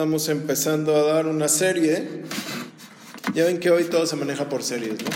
Estamos 0.00 0.30
empezando 0.30 0.96
a 0.96 1.12
dar 1.12 1.26
una 1.26 1.46
serie. 1.46 2.22
Ya 3.34 3.44
ven 3.44 3.60
que 3.60 3.70
hoy 3.70 3.84
todo 3.84 4.06
se 4.06 4.16
maneja 4.16 4.48
por 4.48 4.62
series, 4.62 4.94
¿no? 4.94 5.10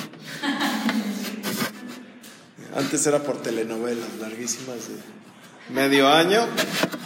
Antes 2.79 3.07
era 3.07 3.21
por 3.21 3.41
telenovelas 3.41 4.19
larguísimas 4.21 4.89
de 4.89 5.75
medio 5.75 6.07
año, 6.07 6.47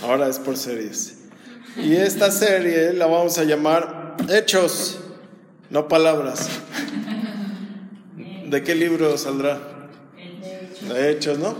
ahora 0.03 0.27
es 0.27 0.41
por 0.41 0.56
series. 0.56 1.19
Y 1.77 1.95
esta 1.95 2.33
serie 2.33 2.95
la 2.95 3.06
vamos 3.06 3.38
a 3.38 3.45
llamar 3.45 4.17
Hechos, 4.29 4.99
no 5.71 5.87
palabras. 5.87 6.49
¿De 8.45 8.65
qué 8.65 8.74
libro 8.74 9.17
saldrá? 9.17 9.88
De 10.81 11.13
Hechos, 11.13 11.38
¿no? 11.38 11.54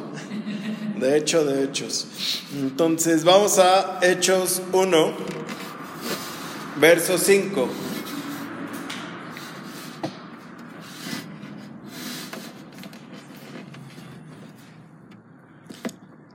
De 0.99 1.17
hecho, 1.17 1.45
de 1.45 1.63
Hechos. 1.63 2.09
Entonces 2.59 3.23
vamos 3.23 3.61
a 3.61 4.01
Hechos 4.03 4.63
1, 4.73 5.38
verso 6.81 7.19
5. 7.19 7.69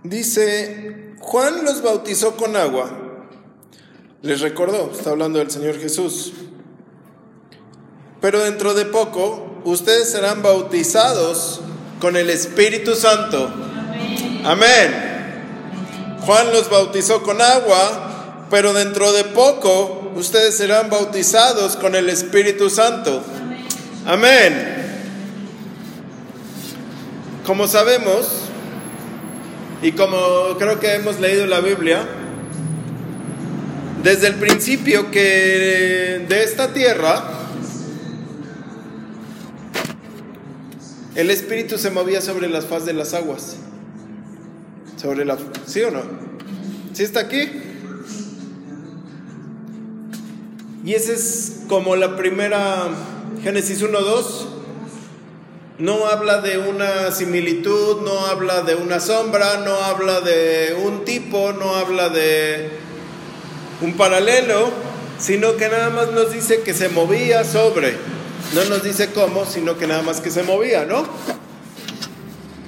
Dice, 0.04 1.16
Juan 1.20 1.64
los 1.64 1.82
bautizó 1.82 2.36
con 2.36 2.56
agua. 2.56 2.92
Les 4.22 4.42
recordó, 4.42 4.92
está 4.92 5.12
hablando 5.12 5.40
del 5.40 5.50
Señor 5.50 5.80
Jesús. 5.80 6.34
Pero 8.22 8.40
dentro 8.44 8.74
de 8.74 8.86
poco, 8.86 9.62
ustedes 9.66 10.12
serán 10.12 10.42
bautizados 10.44 11.62
con 12.00 12.16
el 12.16 12.30
Espíritu 12.30 12.96
Santo. 12.96 13.52
Amén. 14.46 16.18
Juan 16.26 16.52
los 16.54 16.70
bautizó 16.70 17.24
con 17.24 17.42
agua, 17.42 18.13
pero 18.54 18.72
dentro 18.72 19.12
de 19.14 19.24
poco 19.24 20.12
ustedes 20.16 20.56
serán 20.56 20.92
bautizados 20.92 21.76
con 21.76 21.96
el 21.96 22.08
Espíritu 22.08 22.70
Santo. 22.70 23.24
Amén. 24.06 24.76
Como 27.48 27.68
sabemos, 27.68 28.28
y 29.82 29.94
como 29.94 30.56
creo 30.60 30.80
que 30.80 30.94
hemos 30.94 31.20
leído 31.20 31.48
la 31.48 31.62
Biblia, 31.62 32.08
desde 34.04 34.28
el 34.28 34.36
principio 34.36 35.10
que 35.10 36.24
de 36.30 36.44
esta 36.44 36.74
tierra, 36.74 37.24
el 41.16 41.32
Espíritu 41.32 41.80
se 41.80 41.90
movía 41.90 42.22
sobre 42.22 42.48
las 42.50 42.68
faz 42.68 42.86
de 42.86 42.94
las 42.94 43.16
aguas. 43.16 43.56
Sobre 45.02 45.26
la... 45.26 45.40
¿Sí 45.66 45.82
o 45.82 45.90
no? 45.90 46.04
¿Sí 46.94 47.02
está 47.02 47.22
aquí? 47.22 47.73
Y 50.86 50.96
esa 50.96 51.14
es 51.14 51.62
como 51.70 51.96
la 51.96 52.18
primera 52.18 52.90
Génesis 53.42 53.82
1.2. 53.82 54.24
No 55.80 56.08
habla 56.08 56.42
de 56.42 56.58
una 56.58 57.10
similitud, 57.12 58.02
no 58.02 58.26
habla 58.26 58.64
de 58.64 58.76
una 58.76 59.00
sombra, 59.00 59.60
no 59.60 59.76
habla 59.76 60.20
de 60.20 60.76
un 60.86 61.06
tipo, 61.06 61.54
no 61.54 61.76
habla 61.76 62.10
de 62.10 62.70
un 63.82 63.94
paralelo, 63.94 64.72
sino 65.18 65.56
que 65.56 65.70
nada 65.70 65.90
más 65.90 66.12
nos 66.12 66.34
dice 66.34 66.62
que 66.64 66.74
se 66.74 66.90
movía 66.90 67.46
sobre. 67.46 67.96
No 68.54 68.66
nos 68.66 68.84
dice 68.84 69.12
cómo, 69.14 69.46
sino 69.46 69.78
que 69.78 69.88
nada 69.88 70.02
más 70.02 70.20
que 70.20 70.32
se 70.32 70.44
movía, 70.44 70.84
¿no? 70.84 71.08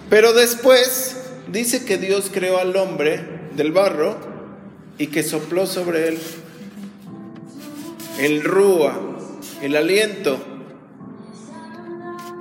Pero 0.10 0.32
después 0.32 1.18
dice 1.52 1.84
que 1.84 1.98
Dios 1.98 2.32
creó 2.34 2.60
al 2.60 2.76
hombre 2.78 3.24
del 3.58 3.74
barro 3.74 4.18
y 4.98 5.08
que 5.08 5.22
sopló 5.22 5.68
sobre 5.68 6.08
él 6.08 6.20
el 8.18 8.44
rúa, 8.44 8.98
el 9.62 9.76
aliento. 9.76 10.38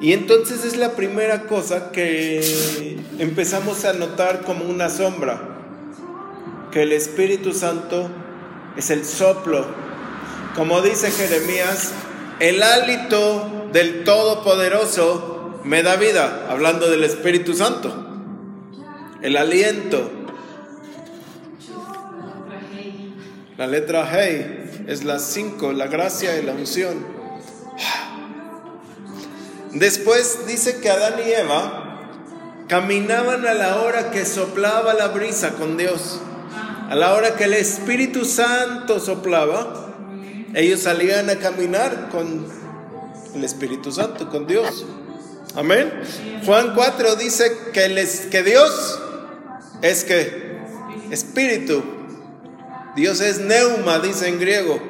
Y 0.00 0.12
entonces 0.12 0.64
es 0.64 0.77
la 0.77 0.92
primera 0.92 1.47
cosa 1.47 1.91
que 1.91 2.98
empezamos 3.18 3.85
a 3.85 3.95
notar 3.95 4.42
como 4.42 4.64
una 4.64 4.90
sombra, 4.90 5.40
que 6.70 6.83
el 6.83 6.92
Espíritu 6.92 7.52
Santo 7.52 8.11
es 8.77 8.90
el 8.90 9.05
soplo. 9.05 9.64
Como 10.55 10.83
dice 10.83 11.11
Jeremías, 11.11 11.92
el 12.41 12.62
hálito 12.62 13.68
del 13.73 14.05
Todopoderoso 14.05 15.61
me 15.64 15.83
da 15.83 15.96
vida, 15.96 16.46
hablando 16.51 16.91
del 16.91 17.05
Espíritu 17.05 17.55
Santo. 17.55 18.01
El 19.23 19.36
aliento. 19.36 20.11
La 23.56 23.67
letra 23.68 24.06
Hey 24.12 24.64
es 24.86 25.05
la 25.05 25.18
5, 25.18 25.72
la 25.72 25.86
gracia 25.86 26.39
y 26.39 26.42
la 26.42 26.52
unción. 26.52 27.06
Después 29.72 30.46
dice 30.46 30.80
que 30.80 30.90
Adán 30.90 31.14
y 31.27 31.33
Eva 31.33 31.84
caminaban 32.68 33.46
a 33.46 33.55
la 33.55 33.80
hora 33.83 34.11
que 34.11 34.24
soplaba 34.24 34.94
la 34.94 35.08
brisa 35.08 35.55
con 35.55 35.77
Dios. 35.77 36.20
A 36.89 36.94
la 36.94 37.14
hora 37.14 37.34
que 37.34 37.44
el 37.44 37.55
Espíritu 37.55 38.24
Santo 38.24 39.00
soplaba, 39.00 39.94
ellos 40.55 40.80
salían 40.80 41.28
a 41.30 41.36
caminar 41.36 42.08
con 42.11 42.46
el 43.34 43.42
Espíritu 43.42 43.90
Santo, 43.90 44.28
con 44.30 44.46
Dios. 44.46 44.86
Amén. 45.56 45.92
Juan 46.44 46.74
4 46.74 47.17
dice 47.17 47.50
que, 47.73 47.89
les, 47.89 48.27
que 48.27 48.42
Dios 48.42 49.00
es 49.83 50.05
que 50.05 50.44
Espíritu. 51.11 51.83
Dios 52.96 53.20
es 53.20 53.40
neuma, 53.40 53.98
dice 53.98 54.28
en 54.28 54.38
griego. 54.38 54.80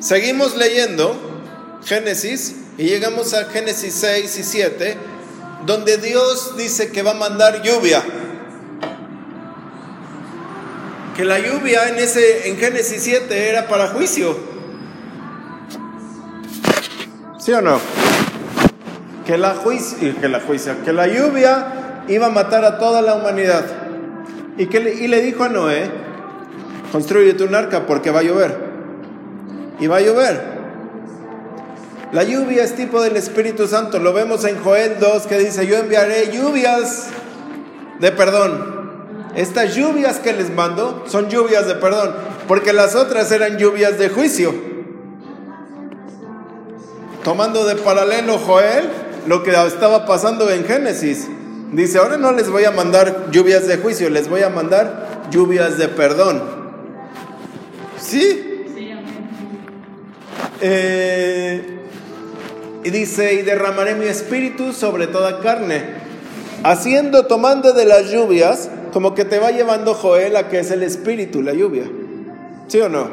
Seguimos 0.00 0.56
leyendo 0.56 1.14
Génesis 1.84 2.56
y 2.78 2.84
llegamos 2.84 3.34
a 3.34 3.44
Génesis 3.44 3.94
6 3.94 4.38
y 4.38 4.42
7, 4.42 4.96
donde 5.66 5.98
Dios 5.98 6.56
dice 6.56 6.90
que 6.90 7.02
va 7.02 7.10
a 7.10 7.14
mandar 7.14 7.62
lluvia. 7.62 8.02
Que 11.14 11.24
la 11.26 11.38
lluvia 11.38 11.88
en, 11.88 11.96
ese, 11.96 12.48
en 12.48 12.56
Génesis 12.56 13.02
7 13.02 13.48
era 13.50 13.68
para 13.68 13.88
juicio. 13.88 14.36
¿Sí 17.38 17.52
o 17.52 17.60
no? 17.60 17.78
Que 19.26 19.36
la, 19.36 19.54
que 20.20 20.28
la 20.28 20.40
que 20.84 20.92
la 20.92 21.06
lluvia 21.06 22.04
iba 22.08 22.26
a 22.26 22.30
matar 22.30 22.64
a 22.64 22.78
toda 22.78 23.02
la 23.02 23.14
humanidad. 23.14 23.81
Y, 24.58 24.66
que 24.66 24.80
le, 24.80 24.94
y 24.94 25.08
le 25.08 25.20
dijo 25.22 25.44
a 25.44 25.48
Noé, 25.48 25.90
construyete 26.90 27.44
un 27.44 27.54
arca 27.54 27.86
porque 27.86 28.10
va 28.10 28.20
a 28.20 28.22
llover. 28.22 28.56
Y 29.80 29.86
va 29.86 29.96
a 29.96 30.00
llover. 30.00 30.52
La 32.12 32.24
lluvia 32.24 32.62
es 32.62 32.76
tipo 32.76 33.00
del 33.00 33.16
Espíritu 33.16 33.66
Santo. 33.66 33.98
Lo 33.98 34.12
vemos 34.12 34.44
en 34.44 34.58
Joel 34.62 34.98
2 35.00 35.26
que 35.26 35.38
dice, 35.38 35.66
yo 35.66 35.78
enviaré 35.78 36.30
lluvias 36.30 37.08
de 37.98 38.12
perdón. 38.12 38.82
Estas 39.34 39.74
lluvias 39.74 40.18
que 40.18 40.34
les 40.34 40.54
mando 40.54 41.04
son 41.06 41.30
lluvias 41.30 41.66
de 41.66 41.74
perdón, 41.76 42.14
porque 42.46 42.74
las 42.74 42.94
otras 42.94 43.32
eran 43.32 43.56
lluvias 43.56 43.98
de 43.98 44.10
juicio. 44.10 44.52
Tomando 47.24 47.64
de 47.64 47.76
paralelo 47.76 48.38
Joel 48.38 48.90
lo 49.26 49.42
que 49.42 49.52
estaba 49.52 50.04
pasando 50.04 50.50
en 50.50 50.64
Génesis. 50.64 51.28
Dice, 51.72 51.98
ahora 51.98 52.18
no 52.18 52.32
les 52.32 52.50
voy 52.50 52.64
a 52.64 52.70
mandar 52.70 53.30
lluvias 53.30 53.66
de 53.66 53.78
juicio, 53.78 54.10
les 54.10 54.28
voy 54.28 54.42
a 54.42 54.50
mandar 54.50 55.22
lluvias 55.30 55.78
de 55.78 55.88
perdón. 55.88 56.42
¿Sí? 57.98 58.48
Eh, 60.60 61.80
y 62.84 62.90
dice, 62.90 63.34
y 63.34 63.42
derramaré 63.42 63.94
mi 63.94 64.04
espíritu 64.04 64.74
sobre 64.74 65.06
toda 65.06 65.40
carne, 65.40 65.82
haciendo, 66.62 67.26
tomando 67.26 67.72
de 67.72 67.86
las 67.86 68.10
lluvias, 68.10 68.68
como 68.92 69.14
que 69.14 69.24
te 69.24 69.38
va 69.38 69.50
llevando 69.50 69.94
Joel 69.94 70.36
a 70.36 70.48
que 70.48 70.60
es 70.60 70.70
el 70.70 70.82
espíritu, 70.82 71.42
la 71.42 71.54
lluvia. 71.54 71.84
¿Sí 72.68 72.80
o 72.80 72.90
no? 72.90 73.10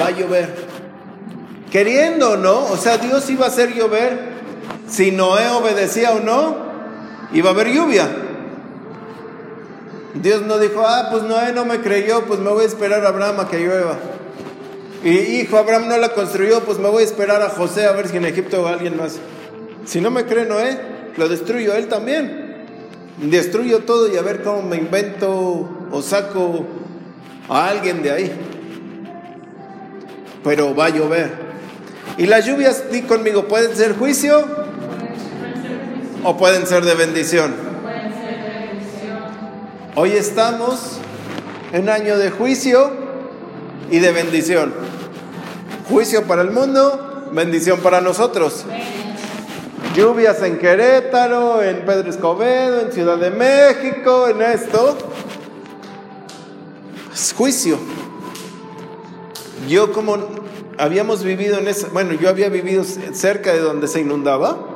Va 0.00 0.06
a 0.06 0.10
llover. 0.10 0.48
Queriendo 1.70 2.30
o 2.30 2.36
no, 2.36 2.64
o 2.64 2.76
sea, 2.78 2.96
Dios 2.96 3.28
iba 3.28 3.44
a 3.44 3.48
hacer 3.48 3.74
llover. 3.74 4.32
Si 4.88 5.10
Noé 5.10 5.48
obedecía 5.48 6.12
o 6.12 6.20
no, 6.20 6.63
iba 7.34 7.50
a 7.50 7.52
haber 7.52 7.68
lluvia. 7.68 8.08
Dios 10.14 10.42
no 10.42 10.58
dijo, 10.58 10.82
ah, 10.86 11.08
pues 11.10 11.24
Noé 11.24 11.52
no 11.52 11.64
me 11.64 11.80
creyó, 11.80 12.24
pues 12.24 12.38
me 12.38 12.50
voy 12.50 12.64
a 12.64 12.68
esperar 12.68 13.04
a 13.04 13.08
Abraham 13.08 13.40
a 13.40 13.48
que 13.48 13.58
llueva. 13.58 13.98
Y 15.02 15.10
hijo, 15.10 15.58
Abraham 15.58 15.88
no 15.88 15.98
la 15.98 16.10
construyó, 16.10 16.60
pues 16.60 16.78
me 16.78 16.88
voy 16.88 17.02
a 17.02 17.06
esperar 17.06 17.42
a 17.42 17.50
José 17.50 17.86
a 17.86 17.92
ver 17.92 18.08
si 18.08 18.16
en 18.16 18.24
Egipto 18.24 18.66
hay 18.66 18.74
alguien 18.74 18.96
más. 18.96 19.18
Si 19.84 20.00
no 20.00 20.10
me 20.10 20.24
cree 20.24 20.46
Noé, 20.46 20.78
lo 21.16 21.28
destruyo 21.28 21.74
él 21.74 21.88
también. 21.88 22.64
Destruyo 23.18 23.80
todo 23.80 24.12
y 24.12 24.16
a 24.16 24.22
ver 24.22 24.42
cómo 24.42 24.62
me 24.62 24.76
invento 24.76 25.68
o 25.90 26.02
saco 26.02 26.64
a 27.48 27.68
alguien 27.68 28.02
de 28.02 28.10
ahí. 28.10 28.32
Pero 30.42 30.74
va 30.74 30.86
a 30.86 30.90
llover. 30.90 31.32
Y 32.16 32.26
las 32.26 32.46
lluvias, 32.46 32.90
di 32.90 33.02
conmigo, 33.02 33.46
pueden 33.46 33.76
ser 33.76 33.96
juicio 33.96 34.63
o 36.24 36.36
pueden 36.36 36.66
ser 36.66 36.84
de 36.84 36.94
bendición. 36.94 37.54
Hoy 39.94 40.12
estamos 40.12 40.98
Un 41.72 41.88
año 41.88 42.16
de 42.18 42.30
juicio 42.30 42.92
y 43.90 43.98
de 43.98 44.12
bendición. 44.12 44.72
Juicio 45.88 46.22
para 46.22 46.42
el 46.42 46.52
mundo, 46.52 47.28
bendición 47.32 47.80
para 47.80 48.00
nosotros. 48.00 48.64
Lluvias 49.96 50.40
en 50.42 50.58
Querétaro, 50.58 51.62
en 51.62 51.84
Pedro 51.84 52.08
Escobedo, 52.08 52.80
en 52.80 52.92
Ciudad 52.92 53.18
de 53.18 53.30
México, 53.30 54.28
en 54.28 54.42
esto. 54.42 54.96
Es 57.12 57.32
juicio. 57.32 57.76
Yo 59.68 59.92
como 59.92 60.18
habíamos 60.78 61.24
vivido 61.24 61.58
en 61.58 61.66
esa, 61.66 61.88
bueno, 61.88 62.12
yo 62.14 62.28
había 62.28 62.48
vivido 62.50 62.84
cerca 62.84 63.52
de 63.52 63.58
donde 63.58 63.88
se 63.88 64.00
inundaba, 64.00 64.73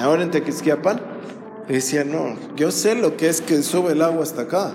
ahora 0.00 0.22
en 0.22 0.30
Tequisquiapan, 0.30 1.00
decía, 1.68 2.04
no, 2.04 2.36
yo 2.56 2.70
sé 2.70 2.94
lo 2.94 3.16
que 3.16 3.28
es 3.28 3.40
que 3.40 3.62
sube 3.62 3.92
el 3.92 4.02
agua 4.02 4.22
hasta 4.22 4.42
acá. 4.42 4.74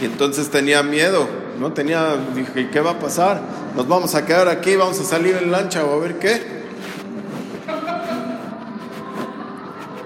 Y 0.00 0.06
entonces 0.06 0.50
tenía 0.50 0.82
miedo, 0.82 1.26
no 1.58 1.72
tenía, 1.72 2.16
dije, 2.34 2.70
¿qué 2.70 2.80
va 2.80 2.92
a 2.92 2.98
pasar? 2.98 3.40
Nos 3.76 3.88
vamos 3.88 4.14
a 4.14 4.26
quedar 4.26 4.48
aquí, 4.48 4.76
vamos 4.76 5.00
a 5.00 5.04
salir 5.04 5.36
en 5.36 5.50
lancha 5.50 5.84
o 5.84 5.94
a 5.94 5.98
ver 5.98 6.18
qué. 6.18 6.64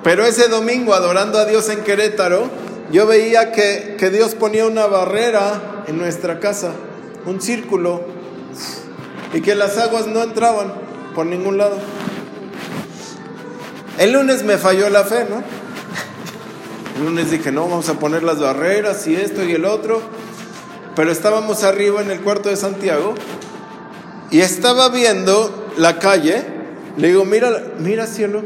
Pero 0.03 0.25
ese 0.25 0.49
domingo, 0.49 0.95
adorando 0.95 1.39
a 1.39 1.45
Dios 1.45 1.69
en 1.69 1.83
Querétaro, 1.83 2.49
yo 2.93 3.07
veía 3.07 3.53
que, 3.53 3.97
que 3.99 4.11
Dios 4.11 4.35
ponía 4.35 4.67
una 4.67 4.87
barrera 4.87 5.85
en 5.87 5.99
nuestra 5.99 6.41
casa, 6.41 6.73
un 7.27 7.41
círculo, 7.41 8.03
y 9.35 9.41
que 9.41 9.55
las 9.55 9.77
aguas 9.79 10.07
no 10.07 10.23
entraban 10.23 10.73
por 11.15 11.27
ningún 11.27 11.59
lado. 11.59 11.77
El 13.99 14.13
lunes 14.13 14.45
me 14.45 14.59
falló 14.59 14.89
la 14.91 15.03
fe, 15.03 15.27
¿no? 15.29 15.43
El 16.97 17.05
lunes 17.05 17.31
dije, 17.31 17.51
no, 17.51 17.69
vamos 17.69 17.89
a 17.89 17.95
poner 17.95 18.23
las 18.23 18.39
barreras 18.41 19.07
y 19.09 19.17
esto 19.17 19.45
y 19.45 19.53
el 19.53 19.65
otro. 19.65 20.01
Pero 20.95 21.11
estábamos 21.11 21.65
arriba 21.65 22.01
en 22.01 22.11
el 22.11 22.21
cuarto 22.21 22.49
de 22.49 22.57
Santiago 22.57 23.15
y 24.31 24.41
estaba 24.41 24.89
viendo 24.89 25.69
la 25.77 25.99
calle. 25.99 26.45
Le 26.97 27.09
digo, 27.09 27.25
mira, 27.25 27.51
mira 27.79 28.07
cielo. 28.07 28.43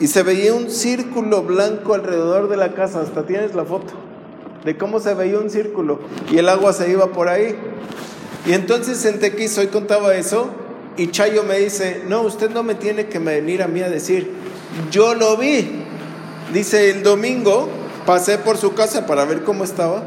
Y 0.00 0.06
se 0.06 0.22
veía 0.22 0.54
un 0.54 0.70
círculo 0.70 1.42
blanco 1.42 1.94
alrededor 1.94 2.48
de 2.48 2.56
la 2.56 2.74
casa. 2.74 3.02
Hasta 3.02 3.26
tienes 3.26 3.54
la 3.54 3.64
foto 3.64 3.92
de 4.64 4.76
cómo 4.76 5.00
se 5.00 5.14
veía 5.14 5.38
un 5.38 5.50
círculo. 5.50 6.00
Y 6.30 6.38
el 6.38 6.48
agua 6.48 6.72
se 6.72 6.90
iba 6.90 7.12
por 7.12 7.28
ahí. 7.28 7.54
Y 8.46 8.52
entonces 8.52 9.04
en 9.04 9.18
Tequizo, 9.18 9.60
hoy 9.60 9.66
contaba 9.66 10.14
eso. 10.14 10.50
Y 10.98 11.12
Chayo 11.12 11.44
me 11.44 11.60
dice, 11.60 12.02
no, 12.08 12.22
usted 12.22 12.50
no 12.50 12.64
me 12.64 12.74
tiene 12.74 13.06
que 13.06 13.20
venir 13.20 13.62
a 13.62 13.68
mí 13.68 13.80
a 13.80 13.88
decir, 13.88 14.32
yo 14.90 15.14
lo 15.14 15.36
vi. 15.36 15.84
Dice, 16.52 16.90
el 16.90 17.04
domingo 17.04 17.68
pasé 18.04 18.36
por 18.36 18.56
su 18.56 18.74
casa 18.74 19.06
para 19.06 19.24
ver 19.24 19.44
cómo 19.44 19.62
estaba. 19.62 20.02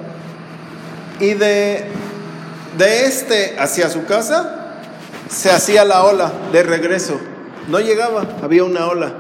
Y 1.22 1.34
de, 1.34 1.86
de 2.78 3.06
este 3.06 3.56
hacia 3.58 3.90
su 3.90 4.06
casa 4.06 4.82
se 5.30 5.50
hacía 5.50 5.86
la 5.86 6.04
ola 6.04 6.34
de 6.52 6.62
regreso. 6.62 7.18
No 7.70 7.80
llegaba, 7.80 8.28
había 8.44 8.66
una 8.66 8.88
ola. 8.88 9.14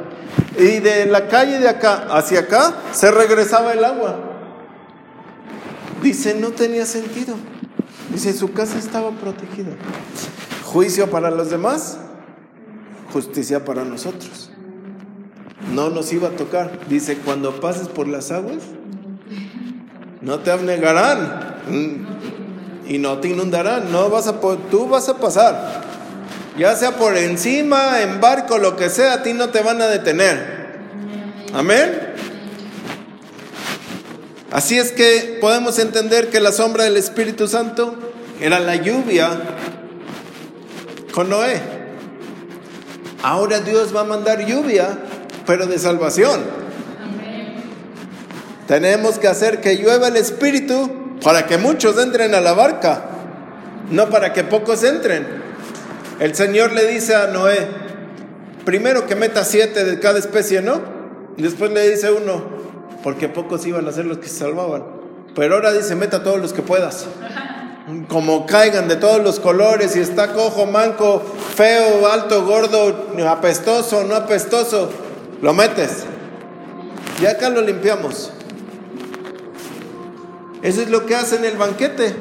Y 0.57 0.79
de 0.79 1.05
la 1.05 1.29
calle 1.29 1.57
de 1.59 1.69
acá 1.69 2.07
hacia 2.11 2.41
acá 2.41 2.73
se 2.91 3.11
regresaba 3.11 3.71
el 3.71 3.85
agua. 3.85 4.19
Dice, 6.01 6.33
no 6.33 6.51
tenía 6.51 6.85
sentido. 6.85 7.35
Dice, 8.11 8.33
su 8.33 8.51
casa 8.51 8.77
estaba 8.77 9.11
protegida. 9.11 9.71
Juicio 10.71 11.09
para 11.09 11.31
los 11.31 11.49
demás, 11.49 11.97
justicia 13.11 13.65
para 13.65 13.83
nosotros. 13.83 14.49
No 15.73 15.89
nos 15.89 16.13
iba 16.13 16.29
a 16.29 16.31
tocar. 16.31 16.87
Dice, 16.87 17.17
cuando 17.17 17.59
pases 17.59 17.89
por 17.89 18.07
las 18.07 18.31
aguas, 18.31 18.63
no 20.21 20.39
te 20.39 20.49
abnegarán 20.49 21.57
y 22.87 22.97
no 22.99 23.19
te 23.19 23.27
inundarán. 23.27 23.91
No 23.91 24.09
vas 24.09 24.27
a, 24.27 24.39
tú 24.69 24.87
vas 24.87 25.09
a 25.09 25.17
pasar. 25.17 25.81
Ya 26.57 26.73
sea 26.77 26.91
por 26.97 27.17
encima, 27.17 28.01
en 28.01 28.21
barco, 28.21 28.57
lo 28.57 28.77
que 28.77 28.89
sea, 28.89 29.13
a 29.15 29.23
ti 29.23 29.33
no 29.33 29.49
te 29.49 29.61
van 29.61 29.81
a 29.81 29.87
detener. 29.87 30.79
Amén. 31.53 32.13
Así 34.51 34.77
es 34.77 34.93
que 34.93 35.37
podemos 35.41 35.79
entender 35.79 36.29
que 36.29 36.39
la 36.39 36.53
sombra 36.53 36.85
del 36.85 36.95
Espíritu 36.95 37.49
Santo 37.49 37.95
era 38.39 38.59
la 38.59 38.77
lluvia 38.77 39.39
con 41.11 41.29
Noé. 41.29 41.61
Ahora 43.23 43.59
Dios 43.59 43.95
va 43.95 44.01
a 44.01 44.05
mandar 44.05 44.45
lluvia, 44.45 44.97
pero 45.45 45.67
de 45.67 45.77
salvación. 45.77 46.41
Tenemos 48.67 49.19
que 49.19 49.27
hacer 49.27 49.61
que 49.61 49.75
llueva 49.75 50.07
el 50.07 50.17
Espíritu 50.17 51.17
para 51.23 51.45
que 51.45 51.57
muchos 51.57 52.01
entren 52.01 52.33
a 52.33 52.41
la 52.41 52.53
barca, 52.53 53.03
no 53.91 54.09
para 54.09 54.33
que 54.33 54.43
pocos 54.43 54.83
entren. 54.83 55.27
El 56.19 56.35
Señor 56.35 56.71
le 56.71 56.87
dice 56.87 57.15
a 57.15 57.27
Noé, 57.27 57.67
primero 58.65 59.05
que 59.07 59.15
meta 59.15 59.43
siete 59.43 59.83
de 59.83 59.99
cada 59.99 60.19
especie, 60.19 60.61
¿no? 60.61 60.81
Y 61.37 61.41
después 61.43 61.71
le 61.71 61.89
dice 61.89 62.11
uno, 62.11 62.43
porque 63.03 63.27
pocos 63.27 63.65
iban 63.65 63.87
a 63.87 63.91
ser 63.91 64.05
los 64.05 64.19
que 64.19 64.27
se 64.27 64.39
salvaban. 64.39 64.83
Pero 65.35 65.55
ahora 65.55 65.71
dice, 65.73 65.95
meta 65.95 66.23
todos 66.23 66.39
los 66.39 66.53
que 66.53 66.61
puedas. 66.61 67.07
Como 68.07 68.45
caigan 68.45 68.87
de 68.87 68.95
todos 68.95 69.23
los 69.23 69.39
colores, 69.39 69.95
y 69.95 69.99
está 69.99 70.33
cojo, 70.33 70.65
manco, 70.65 71.21
feo, 71.55 72.07
alto, 72.07 72.45
gordo, 72.45 73.09
apestoso, 73.27 74.03
no 74.03 74.15
apestoso, 74.15 74.89
lo 75.41 75.53
metes. 75.53 76.05
Y 77.21 77.25
acá 77.25 77.49
lo 77.49 77.61
limpiamos. 77.61 78.31
Eso 80.61 80.81
es 80.81 80.89
lo 80.89 81.05
que 81.05 81.15
hace 81.15 81.37
en 81.37 81.45
el 81.45 81.57
banquete. 81.57 82.15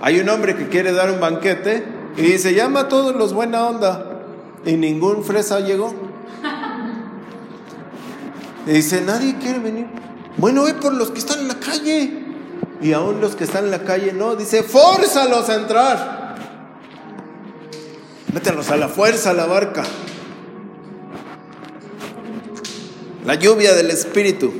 Hay 0.00 0.18
un 0.18 0.28
hombre 0.28 0.56
que 0.56 0.68
quiere 0.68 0.92
dar 0.92 1.10
un 1.10 1.20
banquete 1.20 1.84
y 2.16 2.22
dice, 2.22 2.54
llama 2.54 2.80
a 2.80 2.88
todos 2.88 3.14
los 3.14 3.32
buena 3.32 3.64
onda. 3.66 4.24
Y 4.66 4.74
ningún 4.74 5.24
fresa 5.24 5.60
llegó. 5.60 5.94
Y 8.64 8.70
dice, 8.70 9.00
nadie 9.00 9.38
quiere 9.38 9.58
venir. 9.58 9.88
Bueno, 10.36 10.62
ve 10.62 10.74
por 10.74 10.94
los 10.94 11.10
que 11.10 11.18
están 11.18 11.40
en 11.40 11.48
la 11.48 11.58
calle. 11.58 12.21
Y 12.82 12.92
aún 12.92 13.20
los 13.20 13.36
que 13.36 13.44
están 13.44 13.66
en 13.66 13.70
la 13.70 13.84
calle 13.84 14.12
no. 14.12 14.34
Dice, 14.34 14.64
fórzalos 14.64 15.48
a 15.48 15.54
entrar. 15.54 16.36
Mételos 18.34 18.70
a 18.70 18.76
la 18.76 18.88
fuerza 18.88 19.30
a 19.30 19.34
la 19.34 19.46
barca. 19.46 19.84
La 23.24 23.36
lluvia 23.36 23.72
del 23.74 23.90
Espíritu. 23.90 24.52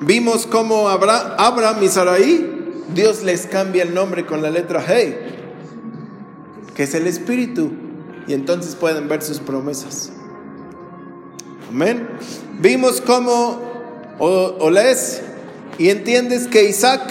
Vimos 0.00 0.46
cómo 0.46 0.90
Abraham 0.90 1.82
y 1.82 1.88
Saraí, 1.88 2.82
Dios 2.92 3.22
les 3.22 3.46
cambia 3.46 3.84
el 3.84 3.94
nombre 3.94 4.26
con 4.26 4.42
la 4.42 4.50
letra 4.50 4.84
Hey, 4.86 5.16
que 6.74 6.82
es 6.82 6.94
el 6.94 7.06
Espíritu 7.06 7.70
y 8.26 8.34
entonces 8.34 8.74
pueden 8.74 9.08
ver 9.08 9.22
sus 9.22 9.38
promesas. 9.38 10.12
Amén. 11.70 12.06
Vimos 12.60 13.00
cómo 13.00 13.63
o, 14.18 14.70
lees 14.70 15.22
y 15.78 15.90
entiendes 15.90 16.46
que 16.46 16.64
Isaac, 16.64 17.02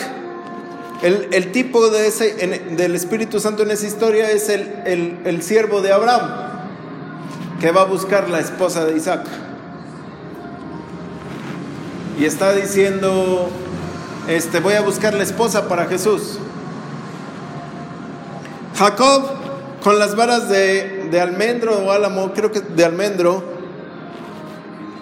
el, 1.01 1.51
tipo 1.51 1.89
de 1.89 2.07
ese, 2.07 2.33
del 2.77 2.95
Espíritu 2.95 3.39
Santo 3.39 3.63
en 3.63 3.71
esa 3.71 3.85
historia 3.85 4.31
es 4.31 4.49
el, 4.49 5.19
el 5.25 5.43
siervo 5.43 5.81
de 5.81 5.91
Abraham, 5.91 6.31
que 7.59 7.71
va 7.71 7.81
a 7.81 7.85
buscar 7.85 8.29
la 8.29 8.39
esposa 8.39 8.85
de 8.85 8.95
Isaac. 8.95 9.25
Y 12.19 12.25
está 12.25 12.53
diciendo, 12.53 13.49
este, 14.27 14.59
voy 14.59 14.75
a 14.75 14.81
buscar 14.81 15.13
la 15.13 15.23
esposa 15.23 15.67
para 15.67 15.85
Jesús. 15.85 16.39
Jacob 18.77 19.23
con 19.83 19.99
las 19.99 20.15
varas 20.15 20.47
de, 20.49 21.09
de 21.11 21.19
almendro 21.21 21.77
o 21.77 21.91
álamo, 21.91 22.31
creo 22.33 22.51
que 22.51 22.61
de 22.61 22.85
almendro, 22.85 23.43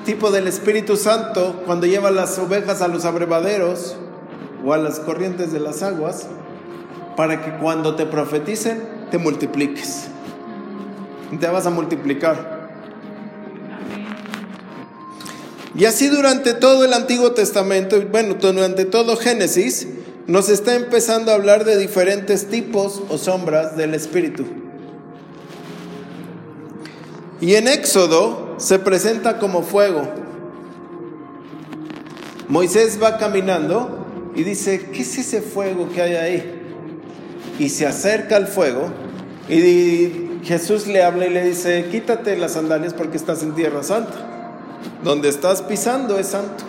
tipo 0.05 0.31
del 0.31 0.47
Espíritu 0.47 0.97
Santo, 0.97 1.61
cuando 1.65 1.85
lleva 1.87 2.11
las 2.11 2.37
ovejas 2.39 2.81
a 2.81 2.87
los 2.87 3.05
abrevaderos 3.05 3.95
o 4.65 4.73
a 4.73 4.77
las 4.77 4.99
corrientes 4.99 5.51
de 5.51 5.59
las 5.59 5.83
aguas, 5.83 6.27
para 7.15 7.43
que 7.43 7.57
cuando 7.57 7.95
te 7.95 8.05
profeticen, 8.05 8.81
te 9.11 9.17
multipliques. 9.17 10.07
Te 11.39 11.47
vas 11.47 11.65
a 11.65 11.69
multiplicar. 11.69 12.61
Y 15.75 15.85
así 15.85 16.07
durante 16.07 16.53
todo 16.53 16.83
el 16.83 16.93
Antiguo 16.93 17.31
Testamento, 17.31 18.01
bueno, 18.11 18.35
durante 18.35 18.85
todo 18.85 19.15
Génesis, 19.15 19.87
nos 20.27 20.49
está 20.49 20.75
empezando 20.75 21.31
a 21.31 21.35
hablar 21.35 21.63
de 21.63 21.77
diferentes 21.77 22.47
tipos 22.47 23.01
o 23.09 23.17
sombras 23.17 23.77
del 23.77 23.93
Espíritu. 23.93 24.45
Y 27.39 27.55
en 27.55 27.67
Éxodo 27.67 28.50
se 28.61 28.77
presenta 28.77 29.39
como 29.39 29.63
fuego. 29.63 30.07
Moisés 32.47 32.99
va 33.01 33.17
caminando 33.17 34.05
y 34.35 34.43
dice, 34.43 34.89
¿qué 34.93 35.01
es 35.01 35.17
ese 35.17 35.41
fuego 35.41 35.89
que 35.89 36.01
hay 36.01 36.15
ahí? 36.15 36.61
Y 37.57 37.69
se 37.69 37.87
acerca 37.87 38.35
al 38.35 38.47
fuego 38.47 38.91
y 39.49 40.39
Jesús 40.43 40.85
le 40.85 41.03
habla 41.03 41.25
y 41.25 41.31
le 41.31 41.43
dice, 41.43 41.87
quítate 41.91 42.37
las 42.37 42.53
sandalias 42.53 42.93
porque 42.93 43.17
estás 43.17 43.41
en 43.41 43.55
tierra 43.55 43.83
santa. 43.83 44.27
donde 45.03 45.29
estás 45.29 45.61
pisando 45.63 46.19
es 46.19 46.27
santo. 46.27 46.63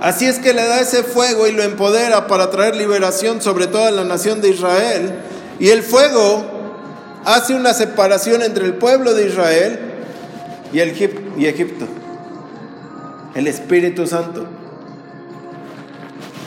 Así 0.00 0.26
es 0.26 0.38
que 0.38 0.52
le 0.52 0.66
da 0.66 0.80
ese 0.80 1.02
fuego 1.02 1.46
y 1.46 1.52
lo 1.52 1.62
empodera 1.62 2.26
para 2.26 2.50
traer 2.50 2.76
liberación 2.76 3.40
sobre 3.40 3.68
toda 3.68 3.90
la 3.90 4.04
nación 4.04 4.40
de 4.40 4.50
Israel. 4.50 5.20
Y 5.58 5.68
el 5.68 5.82
fuego 5.82 6.53
hace 7.24 7.54
una 7.54 7.74
separación 7.74 8.42
entre 8.42 8.64
el 8.64 8.74
pueblo 8.74 9.14
de 9.14 9.26
Israel 9.26 9.78
y, 10.72 10.80
Egipto. 10.80 11.86
El 13.34 13.46
Espíritu 13.46 14.06
Santo. 14.06 14.46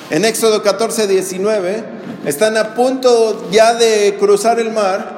En 0.10 0.24
Éxodo 0.24 0.64
14, 0.64 1.08
19, 1.08 1.84
están 2.26 2.58
a 2.58 2.76
punto 2.76 3.50
ya 3.52 3.74
de 3.74 4.16
cruzar 4.20 4.60
el 4.60 4.72
mar 4.72 5.18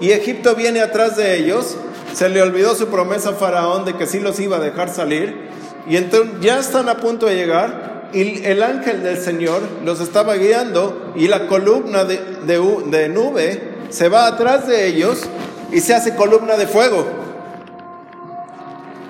y 0.00 0.10
Egipto 0.10 0.54
viene 0.54 0.80
atrás 0.80 1.16
de 1.16 1.36
ellos. 1.38 1.76
Se 2.14 2.28
le 2.28 2.42
olvidó 2.42 2.74
su 2.74 2.88
promesa 2.88 3.30
a 3.30 3.34
Faraón 3.34 3.84
de 3.84 3.96
que 3.96 4.06
sí 4.06 4.20
los 4.20 4.38
iba 4.38 4.58
a 4.58 4.60
dejar 4.60 4.92
salir. 4.92 5.48
Y 5.88 5.96
entonces 5.96 6.34
ya 6.40 6.58
están 6.58 6.88
a 6.88 6.98
punto 6.98 7.26
de 7.26 7.36
llegar 7.36 8.10
y 8.12 8.44
el 8.44 8.62
ángel 8.62 9.02
del 9.02 9.18
Señor 9.18 9.62
los 9.84 10.00
estaba 10.00 10.34
guiando 10.34 11.12
y 11.16 11.28
la 11.28 11.46
columna 11.46 12.04
de, 12.04 13.08
nube 13.08 13.71
se 13.92 14.08
va 14.08 14.26
atrás 14.26 14.66
de 14.66 14.86
ellos 14.86 15.20
y 15.70 15.80
se 15.80 15.94
hace 15.94 16.16
columna 16.16 16.56
de 16.56 16.66
fuego. 16.66 17.06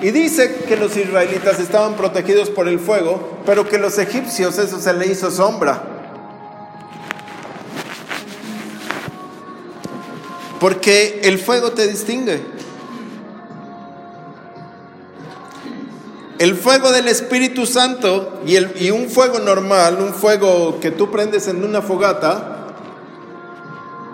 Y 0.01 0.11
dice 0.11 0.65
que 0.67 0.77
los 0.77 0.97
israelitas 0.97 1.61
estaban 1.61 1.95
protegidos 1.95 2.51
por 2.51 2.67
el 2.67 2.81
fuego, 2.81 3.39
pero 3.47 3.69
que 3.69 3.79
los 3.79 3.99
egipcios 3.99 4.59
eso 4.59 4.81
se 4.81 4.93
le 4.93 5.07
hizo 5.07 5.31
sombra. 5.31 5.85
Porque 10.59 11.21
el 11.25 11.39
fuego 11.39 11.71
te 11.73 11.87
distingue. 11.87 12.41
El 16.39 16.57
fuego 16.57 16.91
del 16.91 17.07
Espíritu 17.07 17.67
Santo 17.67 18.41
y, 18.45 18.57
el, 18.57 18.73
y 18.81 18.91
un 18.91 19.09
fuego 19.09 19.39
normal, 19.39 19.99
un 20.01 20.12
fuego 20.12 20.81
que 20.81 20.91
tú 20.91 21.12
prendes 21.12 21.47
en 21.47 21.62
una 21.62 21.83
fogata, 21.83 22.62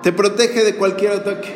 te 0.02 0.12
protege 0.12 0.64
de 0.64 0.76
cualquier 0.76 1.12
ataque. 1.12 1.55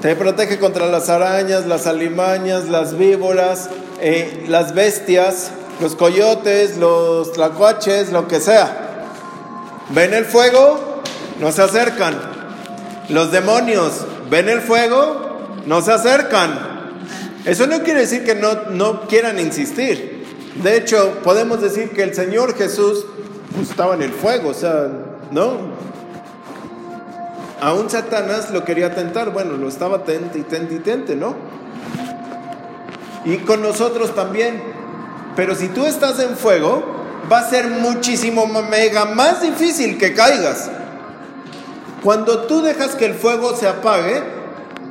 Te 0.00 0.16
protege 0.16 0.58
contra 0.58 0.86
las 0.86 1.10
arañas, 1.10 1.66
las 1.66 1.86
alimañas, 1.86 2.68
las 2.68 2.96
víboras, 2.96 3.68
eh, 4.00 4.46
las 4.48 4.74
bestias, 4.74 5.50
los 5.80 5.94
coyotes, 5.94 6.78
los 6.78 7.32
tlacuaches, 7.32 8.10
lo 8.10 8.26
que 8.26 8.40
sea. 8.40 9.04
¿Ven 9.90 10.14
el 10.14 10.24
fuego? 10.24 11.02
No 11.38 11.52
se 11.52 11.62
acercan. 11.62 12.18
Los 13.08 13.32
demonios, 13.32 14.06
¿ven 14.30 14.48
el 14.48 14.60
fuego? 14.60 15.40
No 15.66 15.82
se 15.82 15.92
acercan. 15.92 16.70
Eso 17.44 17.66
no 17.66 17.82
quiere 17.82 18.00
decir 18.00 18.24
que 18.24 18.34
no, 18.34 18.70
no 18.70 19.02
quieran 19.02 19.38
insistir. 19.38 20.24
De 20.62 20.76
hecho, 20.76 21.18
podemos 21.22 21.60
decir 21.60 21.90
que 21.90 22.02
el 22.02 22.14
Señor 22.14 22.56
Jesús 22.56 23.04
pues, 23.54 23.70
estaba 23.70 23.94
en 23.94 24.02
el 24.02 24.12
fuego, 24.12 24.50
o 24.50 24.54
sea, 24.54 24.88
¿no? 25.30 25.89
Aún 27.60 27.90
Satanás 27.90 28.50
lo 28.50 28.64
quería 28.64 28.94
tentar, 28.94 29.30
bueno, 29.30 29.56
lo 29.56 29.68
estaba 29.68 30.04
tente 30.04 30.38
y 30.38 30.42
tente 30.42 30.74
y 30.74 30.78
tente, 30.78 31.14
¿no? 31.14 31.36
Y 33.24 33.36
con 33.38 33.62
nosotros 33.62 34.14
también. 34.14 34.62
Pero 35.36 35.54
si 35.54 35.68
tú 35.68 35.86
estás 35.86 36.18
en 36.20 36.36
fuego, 36.36 36.82
va 37.30 37.40
a 37.40 37.50
ser 37.50 37.68
muchísimo 37.68 38.46
mega 38.46 39.04
más 39.04 39.42
difícil 39.42 39.98
que 39.98 40.14
caigas. 40.14 40.70
Cuando 42.02 42.46
tú 42.46 42.62
dejas 42.62 42.94
que 42.94 43.04
el 43.04 43.14
fuego 43.14 43.54
se 43.54 43.68
apague, 43.68 44.22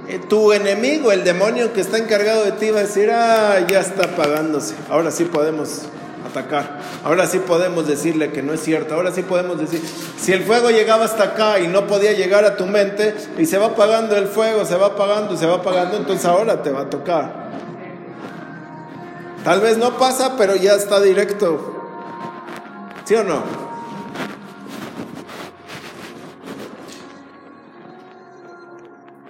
eh, 0.08 0.20
tu 0.28 0.54
enemigo, 0.54 1.12
el 1.12 1.24
demonio 1.24 1.74
que 1.74 1.82
está 1.82 1.98
encargado 1.98 2.46
de 2.46 2.52
ti, 2.54 2.70
va 2.70 2.80
a 2.80 2.84
decir, 2.84 3.10
ah, 3.12 3.66
ya 3.68 3.80
está 3.80 4.06
apagándose, 4.06 4.76
ahora 4.90 5.12
sí 5.12 5.26
podemos 5.26 5.84
atacar, 6.30 6.80
ahora 7.04 7.28
sí 7.28 7.40
podemos 7.40 7.88
decirle 7.88 8.32
que 8.32 8.42
no 8.42 8.54
es 8.54 8.62
cierto, 8.62 8.96
ahora 8.96 9.12
sí 9.12 9.24
podemos 9.24 9.60
decir, 9.60 9.82
si 10.18 10.32
el 10.32 10.44
fuego 10.44 10.70
llegaba 10.70 11.06
hasta 11.06 11.24
acá 11.24 11.60
y 11.60 11.68
no 11.68 11.88
podía 11.88 12.14
llegar 12.14 12.46
a 12.46 12.56
tu 12.56 12.66
mente 12.66 13.16
y 13.38 13.46
se 13.46 13.58
va 13.58 13.68
apagando 13.68 14.16
el 14.16 14.28
fuego, 14.28 14.66
se 14.66 14.76
va 14.76 14.88
apagando, 14.88 15.36
se 15.36 15.46
va 15.46 15.56
apagando, 15.56 15.98
entonces 15.98 16.26
ahora 16.26 16.64
te 16.64 16.72
va 16.72 16.82
a 16.82 16.90
tocar. 16.90 17.50
Tal 19.44 19.62
vez 19.62 19.78
no 19.78 19.98
pasa, 19.98 20.36
pero 20.38 20.56
ya 20.56 20.74
está 20.74 21.00
directo. 21.00 21.76
¿Sí 23.06 23.16
o 23.16 23.24
no? 23.24 23.70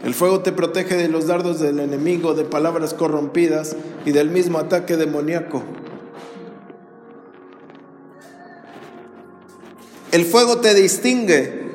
El 0.04 0.16
fuego 0.16 0.40
te 0.40 0.52
protege 0.52 0.96
de 0.96 1.08
los 1.08 1.28
dardos 1.28 1.60
del 1.60 1.80
enemigo, 1.80 2.34
de 2.34 2.44
palabras 2.44 2.94
corrompidas 2.94 3.76
y 4.06 4.12
del 4.12 4.30
mismo 4.30 4.58
ataque 4.58 4.98
demoníaco. 4.98 5.64
El 10.12 10.26
fuego 10.26 10.58
te 10.58 10.74
distingue. 10.74 11.70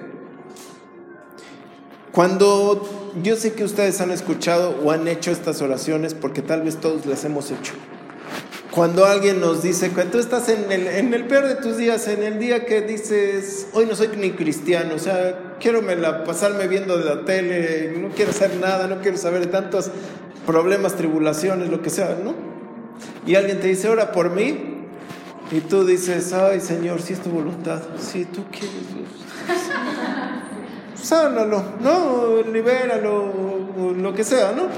Cuando 2.11 3.13
yo 3.23 3.37
sé 3.37 3.53
que 3.53 3.65
ustedes 3.65 4.01
han 4.01 4.11
escuchado 4.11 4.81
o 4.83 4.91
han 4.91 5.07
hecho 5.07 5.31
estas 5.31 5.63
oraciones, 5.63 6.15
porque 6.15 6.43
tal 6.43 6.63
vez 6.63 6.81
todos 6.81 7.07
las 7.07 7.25
hemos 7.25 7.51
hecho. 7.51 7.75
Cuando 8.73 9.05
alguien 9.05 9.41
nos 9.41 9.63
dice 9.63 9.91
que 9.93 10.03
tú 10.03 10.19
estás 10.19 10.49
en 10.49 10.73
el, 10.73 11.27
peor 11.27 11.47
de 11.47 11.55
tus 11.55 11.77
días, 11.77 12.09
en 12.09 12.25
el 12.25 12.41
día 12.41 12.67
que 12.67 12.81
dices, 12.81 13.69
hoy 13.73 13.87
no 13.87 13.95
soy 13.95 14.09
ni 14.17 14.33
cristiano, 14.33 14.97
o 14.97 14.99
sea, 14.99 15.57
quiero 15.61 15.81
me 15.81 15.95
la, 15.95 16.25
pasarme 16.25 16.67
viendo 16.67 16.99
de 16.99 17.05
la 17.05 17.25
tele, 17.25 17.97
no 17.99 18.09
quiero 18.09 18.33
hacer 18.33 18.57
nada, 18.57 18.89
no 18.89 19.01
quiero 19.01 19.17
saber 19.17 19.43
de 19.43 19.47
tantos 19.47 19.93
problemas, 20.45 20.97
tribulaciones, 20.97 21.69
lo 21.69 21.83
que 21.83 21.91
sea, 21.91 22.19
¿no? 22.23 22.35
Y 23.25 23.37
alguien 23.37 23.61
te 23.61 23.69
dice, 23.69 23.89
ora 23.89 24.11
por 24.11 24.31
mí, 24.31 24.74
y 25.51 25.61
tú 25.61 25.85
dices, 25.85 26.33
ay 26.33 26.61
Señor, 26.61 27.01
si 27.01 27.13
es 27.13 27.23
tu 27.23 27.31
voluntad, 27.31 27.81
si 27.99 28.25
tú 28.25 28.45
quieres, 28.51 28.73
sánalo, 31.01 31.63
¿no? 31.81 32.43
Libéralo, 32.51 33.95
lo 33.97 34.15
que 34.15 34.25
sea, 34.25 34.53
¿no? 34.53 34.69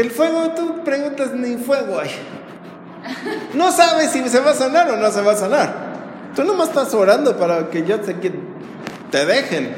el 0.00 0.10
fuego, 0.10 0.50
tú 0.54 0.84
preguntas, 0.84 1.32
ni 1.32 1.56
fuego 1.56 1.98
hay. 1.98 2.10
No 3.54 3.72
sabes 3.72 4.10
si 4.10 4.28
se 4.28 4.40
va 4.40 4.50
a 4.50 4.54
sanar 4.54 4.90
o 4.90 4.96
no 4.96 5.10
se 5.10 5.22
va 5.22 5.32
a 5.32 5.36
sanar. 5.36 5.74
Tú 6.34 6.44
nomás 6.44 6.68
estás 6.68 6.92
orando 6.92 7.36
para 7.36 7.70
que 7.70 7.84
ya 7.84 8.00
te, 8.00 8.14
te 8.14 9.26
dejen. 9.26 9.74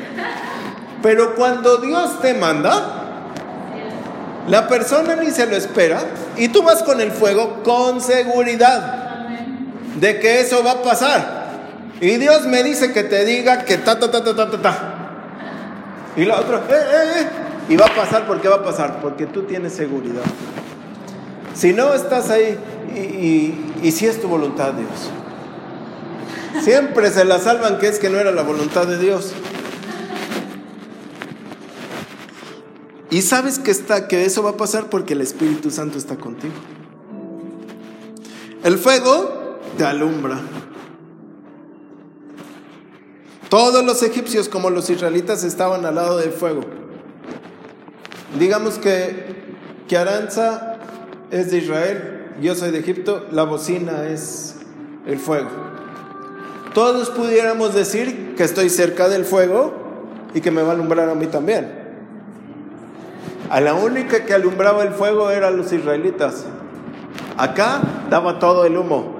Pero 1.02 1.36
cuando 1.36 1.76
Dios 1.76 2.20
te 2.20 2.34
manda, 2.34 2.97
la 4.48 4.68
persona 4.68 5.16
ni 5.16 5.30
se 5.30 5.46
lo 5.46 5.56
espera 5.56 6.00
y 6.36 6.48
tú 6.48 6.62
vas 6.62 6.82
con 6.82 7.00
el 7.00 7.10
fuego 7.10 7.62
con 7.62 8.00
seguridad 8.00 9.26
de 9.96 10.20
que 10.20 10.40
eso 10.40 10.62
va 10.62 10.72
a 10.72 10.82
pasar. 10.82 11.38
Y 12.00 12.16
Dios 12.16 12.46
me 12.46 12.62
dice 12.62 12.92
que 12.92 13.02
te 13.02 13.24
diga 13.24 13.64
que 13.64 13.78
ta, 13.78 13.98
ta, 13.98 14.10
ta, 14.10 14.22
ta, 14.22 14.34
ta, 14.34 14.62
ta. 14.62 14.98
Y 16.16 16.24
la 16.24 16.40
otra, 16.40 16.58
eh, 16.58 16.62
eh, 16.70 17.20
eh. 17.20 17.26
Y 17.68 17.76
va 17.76 17.86
a 17.86 17.94
pasar 17.94 18.26
porque 18.26 18.48
va 18.48 18.56
a 18.56 18.62
pasar, 18.62 19.00
porque 19.00 19.26
tú 19.26 19.42
tienes 19.42 19.72
seguridad. 19.72 20.22
Si 21.54 21.72
no 21.72 21.92
estás 21.92 22.30
ahí 22.30 22.56
y, 23.82 23.90
si 23.90 24.06
es 24.06 24.20
tu 24.20 24.28
voluntad, 24.28 24.72
Dios. 24.72 26.64
Siempre 26.64 27.10
se 27.10 27.24
la 27.24 27.38
salvan 27.38 27.78
que 27.78 27.88
es 27.88 27.98
que 27.98 28.08
no 28.08 28.18
era 28.18 28.32
la 28.32 28.42
voluntad 28.42 28.86
de 28.86 28.98
Dios. 28.98 29.32
Y 33.18 33.22
sabes 33.22 33.58
que 33.58 33.72
está 33.72 34.06
que 34.06 34.24
eso 34.24 34.44
va 34.44 34.50
a 34.50 34.56
pasar 34.56 34.88
porque 34.90 35.14
el 35.14 35.22
Espíritu 35.22 35.72
Santo 35.72 35.98
está 35.98 36.14
contigo. 36.14 36.54
El 38.62 38.78
fuego 38.78 39.58
te 39.76 39.84
alumbra. 39.84 40.38
Todos 43.48 43.84
los 43.84 44.04
egipcios 44.04 44.48
como 44.48 44.70
los 44.70 44.88
israelitas 44.88 45.42
estaban 45.42 45.84
al 45.84 45.96
lado 45.96 46.18
del 46.18 46.30
fuego. 46.30 46.60
Digamos 48.38 48.78
que, 48.78 49.56
que 49.88 49.96
Aranza 49.96 50.78
es 51.32 51.50
de 51.50 51.58
Israel, 51.58 52.36
yo 52.40 52.54
soy 52.54 52.70
de 52.70 52.78
Egipto, 52.78 53.26
la 53.32 53.42
bocina 53.42 54.06
es 54.06 54.58
el 55.08 55.18
fuego. 55.18 55.50
Todos 56.72 57.10
pudiéramos 57.10 57.74
decir 57.74 58.36
que 58.36 58.44
estoy 58.44 58.70
cerca 58.70 59.08
del 59.08 59.24
fuego 59.24 59.74
y 60.34 60.40
que 60.40 60.52
me 60.52 60.62
va 60.62 60.68
a 60.68 60.74
alumbrar 60.74 61.08
a 61.08 61.16
mí 61.16 61.26
también. 61.26 61.77
A 63.50 63.60
la 63.60 63.74
única 63.74 64.26
que 64.26 64.34
alumbraba 64.34 64.82
el 64.82 64.90
fuego 64.90 65.30
eran 65.30 65.56
los 65.56 65.72
israelitas. 65.72 66.44
Acá 67.36 67.80
daba 68.10 68.38
todo 68.38 68.66
el 68.66 68.76
humo. 68.76 69.16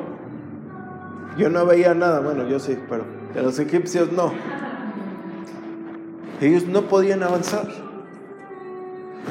Yo 1.39 1.49
no 1.49 1.65
veía 1.65 1.95
nada, 1.95 2.21
bueno, 2.21 2.47
yo 2.49 2.59
sí, 2.59 2.77
pero 2.89 3.05
los 3.35 3.59
egipcios 3.59 4.13
no. 4.13 4.33
Ellos 6.41 6.65
no 6.67 6.83
podían 6.83 7.23
avanzar. 7.23 7.69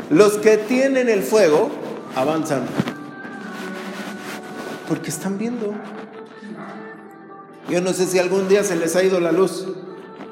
Los 0.10 0.38
que 0.38 0.58
tienen 0.58 1.10
el 1.10 1.22
fuego 1.22 1.70
avanzan. 2.16 2.64
Porque 4.88 5.10
están 5.10 5.38
viendo. 5.38 5.74
Yo 7.70 7.82
no 7.82 7.92
sé 7.92 8.06
si 8.06 8.20
algún 8.20 8.48
día 8.48 8.64
se 8.64 8.78
les 8.78 8.96
ha 8.96 9.04
ido 9.04 9.20
la 9.20 9.32
luz 9.32 9.68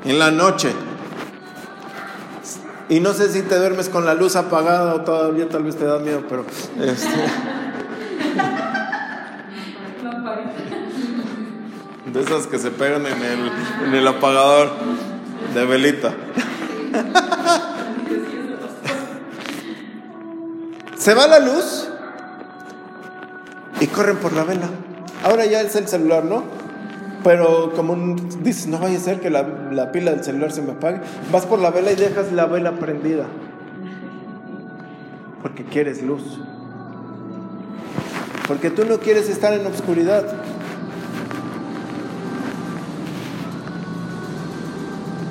en 0.05 0.17
la 0.17 0.31
noche. 0.31 0.71
Y 2.87 2.99
no 2.99 3.13
sé 3.13 3.29
si 3.31 3.41
te 3.41 3.57
duermes 3.57 3.89
con 3.89 4.05
la 4.05 4.13
luz 4.13 4.35
apagada 4.35 4.93
o 4.93 5.01
todavía 5.01 5.49
tal 5.49 5.63
vez 5.63 5.75
te 5.75 5.85
da 5.85 5.97
miedo, 5.97 6.23
pero 6.29 6.45
este, 6.79 7.07
de 12.13 12.21
esas 12.21 12.45
que 12.45 12.59
se 12.59 12.69
pegan 12.69 13.07
en 13.07 13.23
el, 13.23 13.51
en 13.87 13.95
el 13.95 14.07
apagador 14.07 14.69
de 15.53 15.65
velita. 15.65 16.13
Se 20.97 21.13
va 21.13 21.27
la 21.27 21.39
luz 21.39 21.87
y 23.79 23.87
corren 23.87 24.17
por 24.17 24.33
la 24.33 24.43
vela. 24.43 24.69
Ahora 25.23 25.45
ya 25.45 25.61
es 25.61 25.75
el 25.75 25.87
celular, 25.87 26.23
¿no? 26.23 26.43
Pero 27.25 27.71
como 27.75 28.15
dices, 28.43 28.67
no 28.67 28.77
vaya 28.77 28.99
a 28.99 29.01
ser 29.01 29.19
que 29.19 29.31
la, 29.31 29.41
la, 29.71 29.91
pila 29.91 30.11
del 30.11 30.23
celular 30.23 30.51
se 30.51 30.61
me 30.61 30.73
apague, 30.73 31.01
vas 31.31 31.47
por 31.47 31.57
la 31.57 31.71
vela 31.71 31.91
y 31.91 31.95
dejas 31.95 32.31
la 32.31 32.45
vela 32.45 32.73
prendida. 32.73 33.25
Porque 35.41 35.65
quieres 35.65 36.03
luz. 36.03 36.21
Porque 38.47 38.69
tú 38.69 38.85
no 38.85 38.99
quieres 38.99 39.27
estar 39.27 39.53
en 39.53 39.65
obscuridad. 39.65 40.23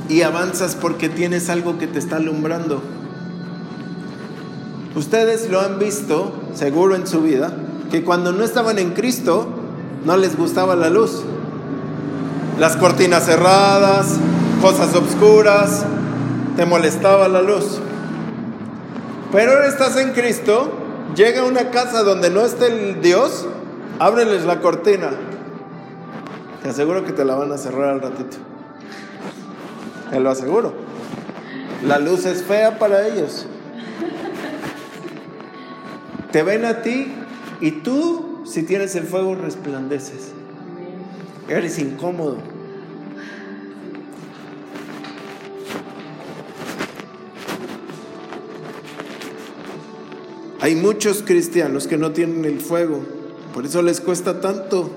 Y 0.08 0.22
avanzas 0.22 0.74
porque 0.74 1.08
tienes 1.08 1.48
algo 1.48 1.78
que 1.78 1.86
te 1.86 2.00
está 2.00 2.16
alumbrando. 2.16 2.82
Ustedes 4.96 5.48
lo 5.48 5.60
han 5.60 5.78
visto, 5.78 6.32
seguro 6.54 6.96
en 6.96 7.06
su 7.06 7.22
vida, 7.22 7.52
que 7.92 8.02
cuando 8.02 8.32
no 8.32 8.42
estaban 8.42 8.80
en 8.80 8.94
Cristo, 8.94 9.46
no 10.04 10.16
les 10.16 10.36
gustaba 10.36 10.74
la 10.74 10.90
luz. 10.90 11.22
Las 12.58 12.76
cortinas 12.76 13.24
cerradas, 13.24 14.16
cosas 14.62 14.94
oscuras, 14.94 15.84
te 16.56 16.64
molestaba 16.64 17.26
la 17.26 17.42
luz. 17.42 17.80
Pero 19.32 19.52
ahora 19.52 19.66
estás 19.66 19.96
en 19.96 20.12
Cristo, 20.12 20.72
llega 21.16 21.40
a 21.40 21.44
una 21.44 21.70
casa 21.70 22.04
donde 22.04 22.30
no 22.30 22.42
esté 22.42 22.66
el 22.66 23.02
Dios, 23.02 23.46
ábreles 23.98 24.44
la 24.44 24.60
cortina. 24.60 25.10
Te 26.62 26.68
aseguro 26.68 27.04
que 27.04 27.12
te 27.12 27.24
la 27.24 27.34
van 27.34 27.50
a 27.50 27.58
cerrar 27.58 27.88
al 27.88 28.00
ratito. 28.00 28.36
Te 30.10 30.20
lo 30.20 30.30
aseguro. 30.30 30.74
La 31.84 31.98
luz 31.98 32.24
es 32.24 32.44
fea 32.44 32.78
para 32.78 33.06
ellos. 33.08 33.46
Te 36.30 36.44
ven 36.44 36.64
a 36.64 36.82
ti 36.82 37.12
y 37.60 37.72
tú, 37.72 38.42
si 38.46 38.62
tienes 38.62 38.94
el 38.94 39.04
fuego, 39.04 39.34
resplandeces. 39.34 40.32
Eres 41.48 41.78
incómodo. 41.78 42.38
Hay 50.60 50.74
muchos 50.76 51.22
cristianos 51.22 51.86
que 51.86 51.98
no 51.98 52.12
tienen 52.12 52.46
el 52.46 52.58
fuego, 52.58 53.00
por 53.52 53.66
eso 53.66 53.82
les 53.82 54.00
cuesta 54.00 54.40
tanto 54.40 54.90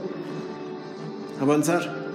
avanzar. 1.42 2.08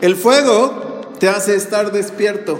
El 0.00 0.16
fuego 0.16 1.02
te 1.18 1.28
hace 1.28 1.54
estar 1.54 1.92
despierto. 1.92 2.58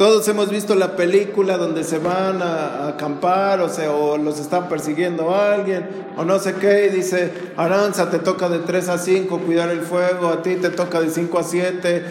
Todos 0.00 0.26
hemos 0.28 0.48
visto 0.48 0.74
la 0.76 0.96
película 0.96 1.58
donde 1.58 1.84
se 1.84 1.98
van 1.98 2.40
a, 2.40 2.88
acampar 2.88 3.60
o, 3.60 3.68
se, 3.68 3.86
o 3.86 4.16
los 4.16 4.40
están 4.40 4.66
persiguiendo 4.66 5.34
a 5.34 5.52
alguien 5.52 5.86
o 6.16 6.24
no 6.24 6.38
sé 6.38 6.54
qué 6.54 6.86
y 6.86 6.88
dice, 6.88 7.30
Aranza 7.58 8.08
te 8.08 8.18
toca 8.18 8.48
de 8.48 8.60
3 8.60 8.88
a 8.88 8.96
5 8.96 9.40
cuidar 9.40 9.68
el 9.68 9.82
fuego, 9.82 10.28
a 10.28 10.40
ti 10.40 10.56
te 10.56 10.70
toca 10.70 11.02
de 11.02 11.10
5 11.10 11.38
a 11.38 11.42
7, 11.42 12.04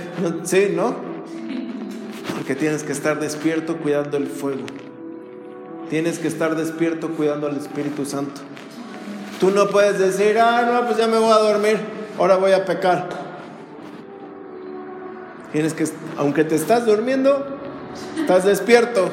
sí, 0.44 0.72
¿no? 0.76 0.98
Porque 2.36 2.54
tienes 2.54 2.84
que 2.84 2.92
estar 2.92 3.20
despierto 3.20 3.78
cuidando 3.78 4.18
el 4.18 4.28
fuego. 4.28 4.68
Tienes 5.90 6.20
que 6.20 6.28
estar 6.28 6.56
despierto 6.56 7.10
cuidando 7.18 7.48
al 7.48 7.58
Espíritu 7.58 8.06
Santo. 8.06 8.40
Tú 9.40 9.50
no 9.50 9.68
puedes 9.70 9.98
decir, 9.98 10.38
ah, 10.38 10.62
no, 10.72 10.86
pues 10.86 11.00
ya 11.00 11.08
me 11.08 11.18
voy 11.18 11.32
a 11.32 11.40
dormir, 11.40 11.80
ahora 12.20 12.36
voy 12.36 12.52
a 12.52 12.66
pecar. 12.66 13.10
Tienes 15.52 15.74
que, 15.74 15.86
aunque 16.18 16.44
te 16.44 16.54
estás 16.54 16.86
durmiendo, 16.86 17.59
¿Estás 18.20 18.46
despierto? 18.46 19.10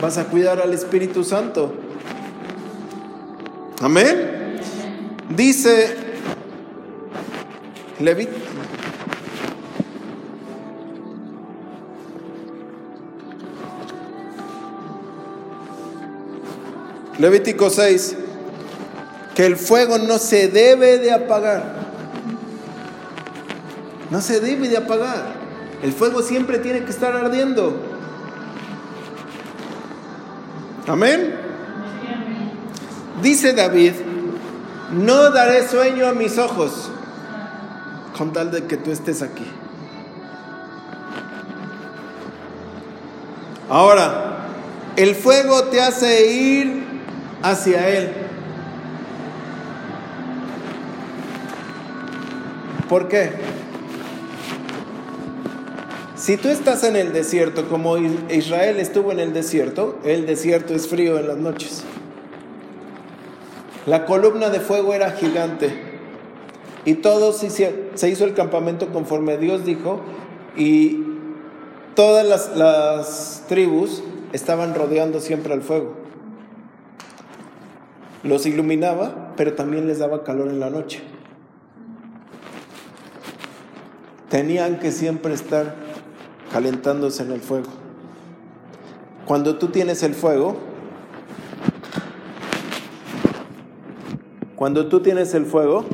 Vas 0.00 0.18
a 0.18 0.24
cuidar 0.24 0.60
al 0.60 0.72
Espíritu 0.74 1.24
Santo. 1.24 1.72
Amén. 3.80 4.60
Dice 5.30 5.96
Levit 8.00 8.28
Levítico 17.18 17.70
6, 17.70 18.16
que 19.34 19.46
el 19.46 19.56
fuego 19.56 19.98
no 19.98 20.18
se 20.18 20.48
debe 20.48 20.98
de 20.98 21.12
apagar. 21.12 21.74
No 24.10 24.20
se 24.20 24.40
debe 24.40 24.68
de 24.68 24.76
apagar. 24.76 25.43
El 25.84 25.92
fuego 25.92 26.22
siempre 26.22 26.60
tiene 26.60 26.82
que 26.82 26.90
estar 26.90 27.14
ardiendo. 27.14 27.76
Amén. 30.88 31.34
Dice 33.20 33.52
David, 33.52 33.92
no 34.92 35.30
daré 35.30 35.68
sueño 35.68 36.06
a 36.06 36.14
mis 36.14 36.38
ojos 36.38 36.90
con 38.16 38.32
tal 38.32 38.50
de 38.50 38.64
que 38.64 38.78
tú 38.78 38.92
estés 38.92 39.20
aquí. 39.20 39.44
Ahora, 43.68 44.38
el 44.96 45.14
fuego 45.14 45.64
te 45.64 45.82
hace 45.82 46.32
ir 46.32 46.82
hacia 47.42 47.90
Él. 47.90 48.10
¿Por 52.88 53.06
qué? 53.08 53.53
Si 56.24 56.38
tú 56.38 56.48
estás 56.48 56.84
en 56.84 56.96
el 56.96 57.12
desierto, 57.12 57.68
como 57.68 57.98
Israel 57.98 58.80
estuvo 58.80 59.12
en 59.12 59.20
el 59.20 59.34
desierto, 59.34 59.98
el 60.04 60.24
desierto 60.24 60.74
es 60.74 60.88
frío 60.88 61.18
en 61.18 61.28
las 61.28 61.36
noches. 61.36 61.84
La 63.84 64.06
columna 64.06 64.48
de 64.48 64.58
fuego 64.58 64.94
era 64.94 65.10
gigante. 65.10 65.68
Y 66.86 66.94
todo 66.94 67.34
se 67.34 68.08
hizo 68.08 68.24
el 68.24 68.32
campamento 68.32 68.90
conforme 68.90 69.36
Dios 69.36 69.66
dijo. 69.66 70.00
Y 70.56 71.04
todas 71.94 72.26
las, 72.26 72.56
las 72.56 73.44
tribus 73.46 74.02
estaban 74.32 74.74
rodeando 74.74 75.20
siempre 75.20 75.52
al 75.52 75.60
fuego. 75.60 75.92
Los 78.22 78.46
iluminaba, 78.46 79.34
pero 79.36 79.52
también 79.52 79.86
les 79.86 79.98
daba 79.98 80.24
calor 80.24 80.48
en 80.48 80.58
la 80.58 80.70
noche. 80.70 81.02
Tenían 84.30 84.78
que 84.78 84.90
siempre 84.90 85.34
estar 85.34 85.83
calentándose 86.54 87.24
en 87.24 87.32
el 87.32 87.40
fuego. 87.40 87.66
Cuando 89.26 89.56
tú 89.56 89.70
tienes 89.70 90.04
el 90.04 90.14
fuego, 90.14 90.56
cuando 94.54 94.86
tú 94.86 95.00
tienes 95.00 95.34
el 95.34 95.46
fuego, 95.46 95.84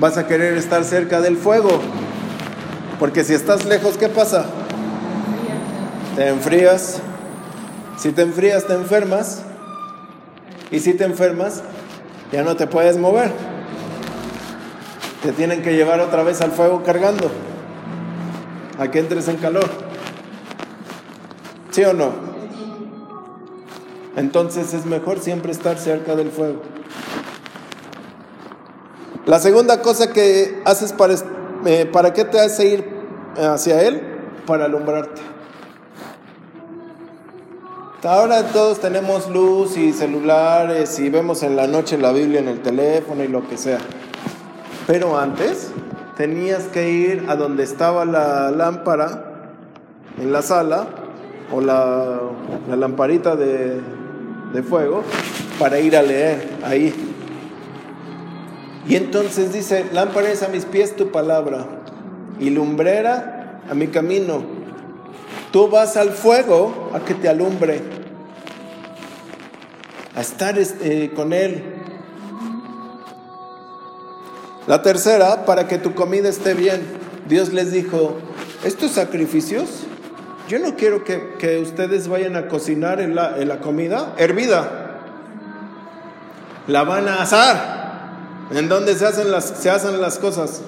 vas 0.00 0.18
a 0.18 0.26
querer 0.26 0.58
estar 0.58 0.82
cerca 0.82 1.20
del 1.20 1.36
fuego. 1.36 1.78
Porque 2.98 3.22
si 3.22 3.34
estás 3.34 3.64
lejos, 3.64 3.96
¿qué 3.96 4.08
pasa? 4.08 4.46
Te 6.16 6.26
enfrías. 6.26 7.00
Si 7.98 8.10
te 8.10 8.22
enfrías, 8.22 8.66
te 8.66 8.74
enfermas. 8.74 9.44
Y 10.72 10.80
si 10.80 10.94
te 10.94 11.04
enfermas, 11.04 11.62
ya 12.32 12.42
no 12.42 12.56
te 12.56 12.66
puedes 12.66 12.98
mover 12.98 13.57
te 15.22 15.32
tienen 15.32 15.62
que 15.62 15.74
llevar 15.74 16.00
otra 16.00 16.22
vez 16.22 16.40
al 16.40 16.52
fuego 16.52 16.82
cargando, 16.84 17.30
a 18.78 18.90
que 18.90 19.00
entres 19.00 19.28
en 19.28 19.36
calor. 19.36 19.68
¿Sí 21.70 21.84
o 21.84 21.92
no? 21.92 22.12
Entonces 24.16 24.74
es 24.74 24.84
mejor 24.86 25.20
siempre 25.20 25.52
estar 25.52 25.78
cerca 25.78 26.16
del 26.16 26.30
fuego. 26.30 26.62
La 29.26 29.38
segunda 29.38 29.82
cosa 29.82 30.12
que 30.12 30.62
haces 30.64 30.92
para, 30.92 31.14
eh, 31.66 31.86
¿para 31.86 32.12
qué 32.12 32.24
te 32.24 32.40
hace 32.40 32.66
ir 32.66 32.84
hacia 33.36 33.82
Él? 33.82 34.00
Para 34.46 34.64
alumbrarte. 34.64 35.20
Ahora 38.04 38.42
todos 38.44 38.80
tenemos 38.80 39.28
luz 39.28 39.76
y 39.76 39.92
celulares 39.92 40.98
y 40.98 41.10
vemos 41.10 41.42
en 41.42 41.56
la 41.56 41.66
noche 41.66 41.98
la 41.98 42.12
Biblia 42.12 42.40
en 42.40 42.48
el 42.48 42.62
teléfono 42.62 43.22
y 43.22 43.28
lo 43.28 43.46
que 43.48 43.58
sea. 43.58 43.78
Pero 44.88 45.18
antes 45.18 45.70
tenías 46.16 46.64
que 46.64 46.90
ir 46.90 47.26
a 47.28 47.36
donde 47.36 47.62
estaba 47.62 48.06
la 48.06 48.50
lámpara 48.50 49.50
en 50.18 50.32
la 50.32 50.40
sala 50.40 50.86
o 51.52 51.60
la, 51.60 52.20
lamparita 52.74 53.36
de, 53.36 53.82
de 54.54 54.62
fuego 54.62 55.04
para 55.58 55.78
ir 55.78 55.94
a 55.94 56.00
leer 56.00 56.48
ahí. 56.64 56.94
Y 58.88 58.96
entonces 58.96 59.52
dice, 59.52 59.84
lámpara 59.92 60.30
es 60.30 60.42
a 60.42 60.48
mis 60.48 60.64
pies 60.64 60.96
tu 60.96 61.10
palabra 61.10 61.66
y 62.40 62.48
lumbrera 62.48 63.60
a 63.70 63.74
mi 63.74 63.88
camino. 63.88 64.42
Tú 65.52 65.68
vas 65.68 65.98
al 65.98 66.12
fuego 66.12 66.88
a 66.94 67.00
que 67.00 67.12
te 67.12 67.28
alumbre, 67.28 67.82
a 70.16 70.22
estar 70.22 70.58
este, 70.58 71.10
con 71.10 71.34
Él. 71.34 71.77
La 74.68 74.82
tercera, 74.82 75.46
para 75.46 75.66
que 75.66 75.78
tu 75.78 75.94
comida 75.94 76.28
esté 76.28 76.52
bien. 76.52 76.82
Dios 77.26 77.54
les 77.54 77.72
dijo, 77.72 78.18
estos 78.64 78.90
sacrificios, 78.92 79.66
yo 80.46 80.58
no 80.58 80.76
quiero 80.76 81.04
que, 81.04 81.58
ustedes 81.62 82.06
vayan 82.06 82.36
a 82.36 82.48
cocinar 82.48 83.00
en 83.00 83.14
la, 83.14 83.38
en 83.38 83.48
la 83.48 83.60
comida 83.60 84.12
hervida. 84.18 85.00
La 86.66 86.84
van 86.84 87.08
a 87.08 87.22
asar. 87.22 87.78
¿En 88.50 88.68
dónde 88.68 88.94
se 88.94 89.06
hacen 89.06 89.32
las, 89.32 89.46
se 89.46 89.70
hacen 89.70 90.02
las 90.02 90.18
cosas? 90.18 90.60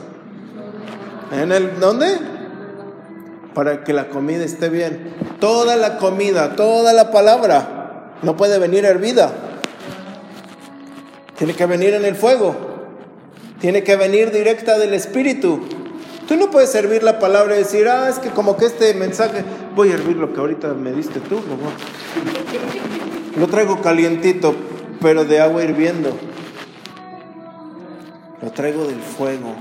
¿En 1.31 1.53
el 1.53 1.79
dónde? 1.79 2.19
Para 3.53 3.85
que 3.85 3.93
la 3.93 4.09
comida 4.09 4.45
esté 4.45 4.71
bien. 4.71 5.15
Toda 5.41 5.77
la 5.77 5.99
comida, 5.99 6.57
toda 6.57 6.95
la 6.95 7.11
palabra 7.11 8.15
no 8.23 8.35
puede 8.35 8.59
venir 8.59 8.87
hervida. 8.87 9.31
Tiene 11.37 11.53
que 11.53 11.67
venir 11.67 11.93
en 11.93 12.07
el 12.07 12.17
fuego. 12.17 12.70
Tiene 13.61 13.83
que 13.85 13.97
venir 13.97 14.31
directa 14.31 14.79
del 14.79 14.95
Espíritu. 14.95 15.61
Tú 16.27 16.37
no 16.37 16.51
puedes 16.51 16.71
servir 16.71 17.03
la 17.03 17.19
palabra 17.19 17.57
y 17.57 17.59
decir, 17.59 17.89
ah, 17.89 18.09
es 18.09 18.19
que 18.19 18.31
como 18.31 18.57
que 18.57 18.67
este 18.67 18.95
mensaje, 18.95 19.45
voy 19.75 19.91
a 19.91 19.95
hervir 19.95 20.17
lo 20.17 20.33
que 20.33 20.41
ahorita 20.41 20.69
me 20.75 20.93
diste 20.93 21.21
tú, 21.21 21.43
Lo 23.37 23.47
traigo 23.49 23.81
calientito, 23.83 24.55
pero 25.01 25.25
de 25.25 25.41
agua 25.41 25.65
hirviendo. 25.65 26.17
Lo 28.41 28.51
traigo 28.53 28.85
del 28.85 29.01
fuego. 29.01 29.55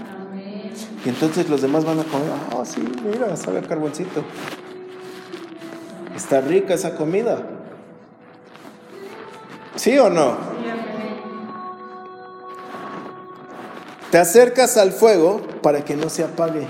Y 1.06 1.10
entonces 1.10 1.50
los 1.50 1.62
demás 1.62 1.86
van 1.86 2.00
a 2.00 2.04
comer, 2.04 2.30
ah, 2.52 2.64
sí, 2.66 2.82
mira, 3.04 3.36
sabe 3.36 3.60
a 3.60 3.62
carboncito. 3.64 4.24
Está 6.16 6.42
rica 6.42 6.74
esa 6.74 6.96
comida. 6.96 7.42
¿Sí 9.76 9.98
o 9.98 10.10
no? 10.10 10.59
Te 14.12 14.18
acercas 14.18 14.78
al 14.78 14.92
fuego 14.92 15.42
para 15.62 15.86
que 15.86 15.96
no 15.96 16.10
se 16.10 16.24
apague. 16.24 16.66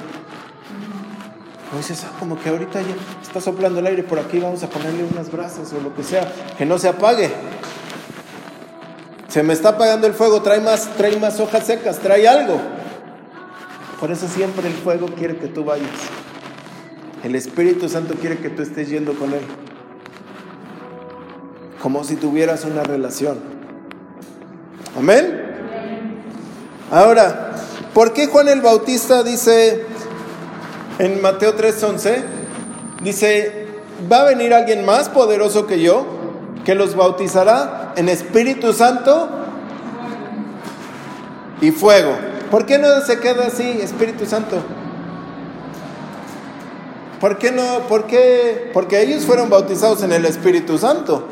Dices, 1.77 2.03
ah, 2.03 2.11
como 2.19 2.37
que 2.39 2.49
ahorita 2.49 2.81
ya 2.81 2.95
está 3.21 3.39
soplando 3.39 3.79
el 3.79 3.87
aire 3.87 4.03
por 4.03 4.19
aquí, 4.19 4.39
vamos 4.39 4.63
a 4.63 4.69
ponerle 4.69 5.03
unas 5.03 5.31
brasas 5.31 5.71
o 5.71 5.79
lo 5.79 5.95
que 5.95 6.03
sea, 6.03 6.29
que 6.57 6.65
no 6.65 6.79
se 6.79 6.89
apague. 6.89 7.29
Se 9.27 9.43
me 9.43 9.53
está 9.53 9.69
apagando 9.69 10.07
el 10.07 10.13
fuego, 10.13 10.41
trae 10.41 10.59
más, 10.59 10.89
trae 10.97 11.17
más 11.17 11.39
hojas 11.39 11.65
secas, 11.65 11.99
trae 11.99 12.27
algo. 12.27 12.59
Por 13.99 14.11
eso 14.11 14.27
siempre 14.27 14.67
el 14.67 14.73
fuego 14.73 15.07
quiere 15.15 15.37
que 15.37 15.47
tú 15.47 15.63
vayas. 15.63 15.87
El 17.23 17.35
Espíritu 17.35 17.87
Santo 17.87 18.15
quiere 18.15 18.39
que 18.39 18.49
tú 18.49 18.63
estés 18.63 18.89
yendo 18.89 19.13
con 19.13 19.33
Él. 19.33 19.41
Como 21.81 22.03
si 22.03 22.15
tuvieras 22.15 22.65
una 22.65 22.83
relación. 22.83 23.39
Amén. 24.97 25.48
Ahora, 26.91 27.51
¿por 27.93 28.13
qué 28.13 28.27
Juan 28.27 28.47
el 28.47 28.61
Bautista 28.61 29.21
dice 29.23 29.85
en 30.97 31.21
Mateo 31.21 31.55
3:11? 31.55 32.23
Dice, 33.01 33.67
va 34.11 34.21
a 34.21 34.25
venir 34.25 34.53
alguien 34.53 34.83
más 34.85 35.07
poderoso 35.07 35.67
que 35.67 35.79
yo, 35.79 36.05
que 36.65 36.73
los 36.73 36.95
bautizará 36.95 37.93
en 37.95 38.09
Espíritu 38.09 38.73
Santo 38.73 39.29
y 41.61 41.71
fuego. 41.71 42.15
¿Por 42.49 42.65
qué 42.65 42.79
no 42.79 43.01
se 43.01 43.19
queda 43.19 43.47
así, 43.47 43.79
Espíritu 43.81 44.25
Santo? 44.25 44.57
¿Por 47.19 47.37
qué 47.37 47.51
no? 47.51 47.81
¿Por 47.87 48.07
qué? 48.07 48.71
Porque 48.73 49.01
ellos 49.01 49.25
fueron 49.25 49.49
bautizados 49.49 50.01
en 50.01 50.11
el 50.11 50.25
Espíritu 50.25 50.77
Santo, 50.77 51.27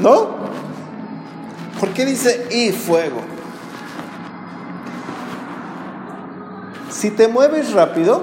¿no? 0.00 0.44
¿Por 1.80 1.90
qué 1.90 2.04
dice 2.04 2.46
y 2.50 2.70
fuego? 2.72 3.33
Si 6.94 7.10
te 7.10 7.26
mueves 7.26 7.72
rápido, 7.72 8.22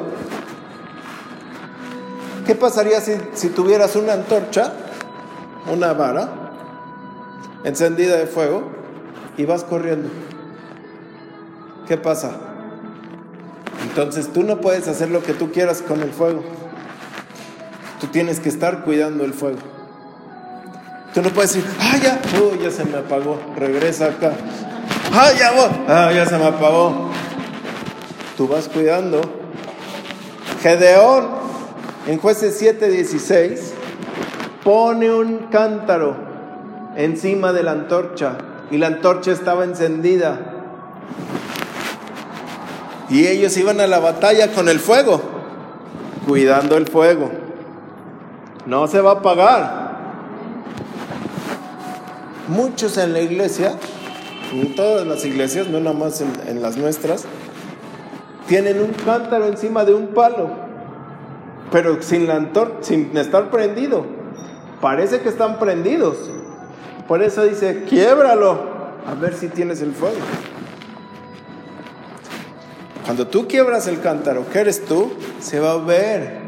¿qué 2.47 2.55
pasaría 2.55 3.01
si, 3.01 3.49
tuvieras 3.49 3.97
una 3.97 4.13
antorcha, 4.13 4.71
una 5.71 5.91
vara 5.91 6.29
encendida 7.65 8.15
de 8.15 8.27
fuego 8.27 8.63
y 9.35 9.43
vas 9.43 9.65
corriendo? 9.65 10.09
¿Qué 11.85 11.97
pasa? 11.97 12.31
Entonces 13.83 14.31
tú 14.31 14.43
no 14.43 14.61
puedes 14.61 14.87
hacer 14.87 15.09
lo 15.09 15.21
que 15.21 15.33
tú 15.33 15.51
quieras 15.51 15.81
con 15.81 16.01
el 16.01 16.11
fuego. 16.11 16.41
Tú 17.99 18.07
tienes 18.07 18.39
que 18.39 18.47
estar 18.47 18.85
cuidando 18.85 19.25
el 19.25 19.33
fuego. 19.33 19.59
Tú 21.13 21.21
no 21.21 21.29
puedes 21.31 21.53
decir, 21.53 21.69
ah, 21.77 21.97
ya, 22.01 22.21
ya 22.63 22.71
se 22.71 22.85
me 22.85 22.97
apagó, 22.97 23.37
regresa 23.57 24.05
acá. 24.05 24.31
Ah, 25.11 25.29
ya, 25.37 25.51
ah, 25.89 26.11
ya 26.13 26.25
se 26.25 26.37
me 26.37 26.45
apagó 26.45 27.10
tú 28.41 28.47
vas 28.47 28.67
cuidando. 28.69 29.21
Gedeón, 30.63 31.27
en 32.07 32.17
jueces 32.17 32.59
7:16, 32.59 33.71
pone 34.63 35.13
un 35.13 35.45
cántaro 35.51 36.15
encima 36.95 37.53
de 37.53 37.61
la 37.61 37.73
antorcha 37.73 38.39
y 38.71 38.79
la 38.79 38.87
antorcha 38.87 39.31
estaba 39.31 39.63
encendida. 39.63 40.39
Y 43.11 43.27
ellos 43.27 43.55
iban 43.57 43.79
a 43.79 43.85
la 43.85 43.99
batalla 43.99 44.51
con 44.51 44.69
el 44.69 44.79
fuego, 44.79 45.21
cuidando 46.27 46.77
el 46.77 46.87
fuego. 46.87 47.29
No 48.65 48.87
se 48.87 49.01
va 49.01 49.11
a 49.11 49.13
apagar. 49.19 49.91
Muchos 52.47 52.97
en 52.97 53.13
la 53.13 53.19
iglesia, 53.19 53.75
en 54.51 54.75
todas 54.75 55.05
las 55.05 55.23
iglesias, 55.25 55.67
no 55.67 55.79
nada 55.79 55.95
más 55.95 56.21
en, 56.21 56.33
en 56.47 56.63
las 56.63 56.75
nuestras, 56.75 57.27
tienen 58.51 58.81
un 58.81 58.91
cántaro 58.91 59.45
encima 59.45 59.85
de 59.85 59.93
un 59.93 60.07
palo, 60.07 60.49
pero 61.71 62.01
sin, 62.01 62.27
la 62.27 62.49
sin 62.81 63.15
estar 63.15 63.49
prendido. 63.49 64.05
Parece 64.81 65.21
que 65.21 65.29
están 65.29 65.57
prendidos. 65.57 66.17
Por 67.07 67.23
eso 67.23 67.45
dice, 67.45 67.85
quiebralo, 67.87 68.59
a 69.07 69.13
ver 69.13 69.35
si 69.35 69.47
tienes 69.47 69.81
el 69.81 69.93
fuego. 69.93 70.17
Cuando 73.05 73.25
tú 73.25 73.47
quiebras 73.47 73.87
el 73.87 74.01
cántaro, 74.01 74.43
¿qué 74.51 74.59
eres 74.59 74.83
tú? 74.83 75.13
Se 75.39 75.61
va 75.61 75.71
a 75.71 75.77
ver. 75.77 76.41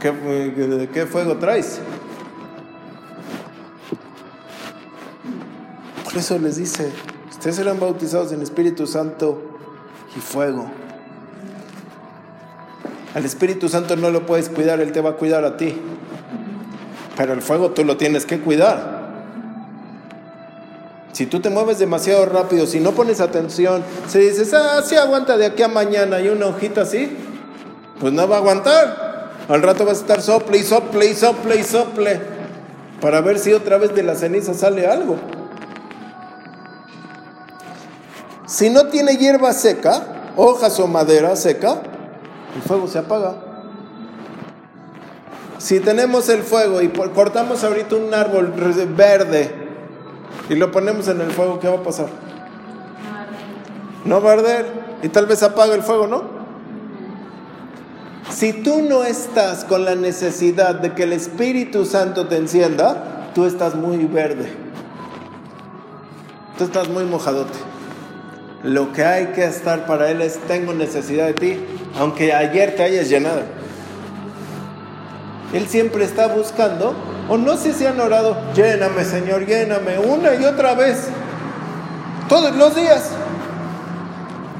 ¿Qué, 0.00 0.10
¿De 0.10 0.88
qué 0.88 1.04
fuego 1.04 1.36
traes? 1.36 1.80
Por 6.02 6.16
eso 6.16 6.38
les 6.38 6.56
dice, 6.56 6.90
ustedes 7.28 7.56
serán 7.56 7.78
bautizados 7.78 8.32
en 8.32 8.40
Espíritu 8.40 8.86
Santo 8.86 9.45
y 10.16 10.20
fuego. 10.20 10.70
Al 13.14 13.24
Espíritu 13.24 13.68
Santo 13.68 13.96
no 13.96 14.10
lo 14.10 14.26
puedes 14.26 14.48
cuidar, 14.48 14.80
Él 14.80 14.92
te 14.92 15.00
va 15.00 15.10
a 15.10 15.12
cuidar 15.14 15.44
a 15.44 15.56
ti. 15.56 15.80
Pero 17.16 17.32
el 17.32 17.42
fuego 17.42 17.70
tú 17.70 17.84
lo 17.84 17.96
tienes 17.96 18.26
que 18.26 18.40
cuidar. 18.40 18.96
Si 21.12 21.24
tú 21.24 21.40
te 21.40 21.48
mueves 21.48 21.78
demasiado 21.78 22.26
rápido, 22.26 22.66
si 22.66 22.78
no 22.78 22.92
pones 22.92 23.22
atención, 23.22 23.82
si 24.06 24.18
dices, 24.18 24.52
ah, 24.52 24.82
aguanta 25.02 25.38
de 25.38 25.46
aquí 25.46 25.62
a 25.62 25.68
mañana 25.68 26.20
y 26.20 26.28
una 26.28 26.46
hojita 26.46 26.82
así, 26.82 27.16
pues 27.98 28.12
no 28.12 28.28
va 28.28 28.36
a 28.36 28.38
aguantar. 28.40 29.32
Al 29.48 29.62
rato 29.62 29.86
vas 29.86 29.98
a 29.98 30.00
estar 30.02 30.20
sople 30.20 30.58
y 30.58 30.62
sople 30.62 31.06
y 31.06 31.14
sople 31.14 31.56
y 31.56 31.62
sople 31.62 32.20
para 33.00 33.20
ver 33.20 33.38
si 33.38 33.52
otra 33.52 33.78
vez 33.78 33.94
de 33.94 34.02
la 34.02 34.14
ceniza 34.14 34.54
sale 34.54 34.86
algo. 34.86 35.16
Si 38.46 38.70
no 38.70 38.86
tiene 38.86 39.16
hierba 39.16 39.52
seca, 39.52 40.32
hojas 40.36 40.78
o 40.78 40.86
madera 40.86 41.34
seca, 41.34 41.82
el 42.54 42.62
fuego 42.62 42.86
se 42.86 42.98
apaga. 42.98 43.34
Si 45.58 45.80
tenemos 45.80 46.28
el 46.28 46.42
fuego 46.42 46.80
y 46.80 46.88
cortamos 46.88 47.64
ahorita 47.64 47.96
un 47.96 48.14
árbol 48.14 48.52
verde 48.96 49.52
y 50.48 50.54
lo 50.54 50.70
ponemos 50.70 51.08
en 51.08 51.20
el 51.20 51.32
fuego, 51.32 51.58
¿qué 51.58 51.68
va 51.68 51.76
a 51.76 51.82
pasar? 51.82 52.06
No 54.04 54.22
va 54.22 54.30
a 54.30 54.34
arder 54.34 54.66
y 55.02 55.08
tal 55.08 55.26
vez 55.26 55.42
apaga 55.42 55.74
el 55.74 55.82
fuego, 55.82 56.06
¿no? 56.06 56.36
Si 58.30 58.52
tú 58.52 58.82
no 58.82 59.02
estás 59.02 59.64
con 59.64 59.84
la 59.84 59.94
necesidad 59.96 60.76
de 60.76 60.94
que 60.94 61.04
el 61.04 61.12
Espíritu 61.12 61.84
Santo 61.84 62.28
te 62.28 62.36
encienda, 62.36 63.30
tú 63.34 63.44
estás 63.44 63.74
muy 63.74 64.04
verde. 64.04 64.52
Tú 66.58 66.64
estás 66.64 66.88
muy 66.88 67.04
mojadote. 67.04 67.75
Lo 68.66 68.92
que 68.92 69.04
hay 69.04 69.26
que 69.26 69.44
estar 69.44 69.86
para 69.86 70.10
Él 70.10 70.20
es, 70.20 70.38
tengo 70.48 70.74
necesidad 70.74 71.26
de 71.26 71.34
ti, 71.34 71.64
aunque 71.96 72.32
ayer 72.32 72.74
te 72.74 72.82
hayas 72.82 73.08
llenado. 73.08 73.42
Él 75.52 75.68
siempre 75.68 76.04
está 76.04 76.26
buscando, 76.26 76.92
o 77.28 77.38
no 77.38 77.56
sé 77.56 77.72
si 77.72 77.86
han 77.86 78.00
orado, 78.00 78.36
lléname 78.56 79.04
Señor, 79.04 79.46
lléname 79.46 80.00
una 80.00 80.34
y 80.34 80.44
otra 80.44 80.74
vez, 80.74 81.06
todos 82.28 82.56
los 82.56 82.74
días. 82.74 83.12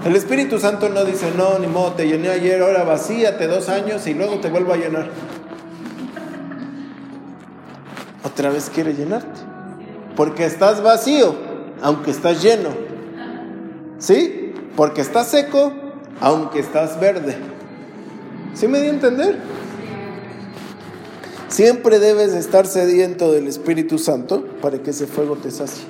El 0.05 0.15
Espíritu 0.15 0.61
Santo 0.61 0.89
no 0.89 1.05
dice, 1.05 1.33
no, 1.37 1.59
ni 1.59 1.67
modo, 1.67 1.95
te 1.95 2.07
llené 2.07 2.29
ayer, 2.29 2.63
ahora 2.63 2.85
vacíate 2.85 3.49
dos 3.49 3.69
años 3.69 4.07
y 4.07 4.15
luego 4.15 4.39
te 4.39 4.51
vuelvo 4.51 4.73
a 4.73 4.77
llenar. 4.77 5.09
Otra 8.23 8.51
vez 8.51 8.71
quiere 8.73 8.95
llenarte. 8.95 9.41
Porque 10.15 10.45
estás 10.45 10.81
vacío, 10.81 11.35
aunque 11.83 12.13
estás 12.13 12.41
lleno. 12.41 12.86
¿Sí? 13.99 14.53
Porque 14.77 15.01
estás 15.01 15.29
seco, 15.29 15.73
aunque 16.21 16.61
estás 16.61 17.01
verde. 17.01 17.37
¿Sí 18.55 18.69
me 18.69 18.81
di 18.81 18.89
a 18.89 18.91
entender? 18.91 19.39
Siempre 21.49 21.99
debes 21.99 22.35
estar 22.35 22.67
sediento 22.67 23.33
del 23.33 23.47
Espíritu 23.47 23.99
Santo 23.99 24.45
para 24.61 24.79
que 24.83 24.91
ese 24.91 25.07
fuego 25.07 25.37
te 25.37 25.51
sacie. 25.51 25.85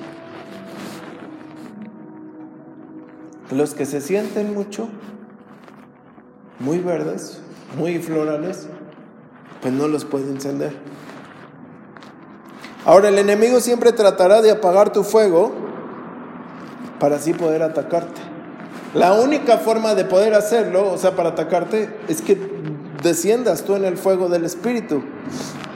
Los 3.51 3.73
que 3.73 3.85
se 3.85 4.01
sienten 4.01 4.53
mucho, 4.53 4.87
muy 6.59 6.79
verdes, 6.79 7.39
muy 7.77 7.97
florales, 7.99 8.67
pues 9.61 9.73
no 9.73 9.87
los 9.87 10.05
puede 10.05 10.29
encender. 10.29 10.73
Ahora 12.85 13.09
el 13.09 13.19
enemigo 13.19 13.59
siempre 13.59 13.91
tratará 13.91 14.41
de 14.41 14.51
apagar 14.51 14.93
tu 14.93 15.03
fuego 15.03 15.66
para 16.99 17.17
así 17.17 17.33
poder 17.33 17.63
atacarte. 17.63 18.21
La 18.93 19.13
única 19.13 19.57
forma 19.57 19.95
de 19.95 20.05
poder 20.05 20.33
hacerlo, 20.33 20.91
o 20.91 20.97
sea, 20.97 21.11
para 21.11 21.29
atacarte, 21.29 21.89
es 22.07 22.21
que 22.21 22.37
desciendas 23.03 23.63
tú 23.63 23.75
en 23.75 23.85
el 23.85 23.97
fuego 23.97 24.29
del 24.29 24.45
Espíritu. 24.45 25.03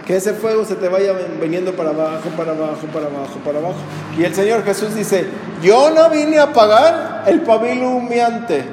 Que 0.05 0.15
ese 0.15 0.33
fuego 0.33 0.65
se 0.65 0.75
te 0.75 0.87
vaya 0.87 1.13
viniendo 1.39 1.73
para 1.73 1.91
abajo, 1.91 2.29
para 2.35 2.51
abajo, 2.53 2.87
para 2.91 3.05
abajo, 3.05 3.39
para 3.45 3.59
abajo. 3.59 3.75
Y 4.17 4.23
el 4.23 4.33
Señor 4.33 4.63
Jesús 4.63 4.95
dice, 4.95 5.25
yo 5.61 5.91
no 5.91 6.09
vine 6.09 6.39
a 6.39 6.43
apagar 6.43 7.23
el 7.27 7.41
pabilo 7.41 7.89
humeante. 7.91 8.63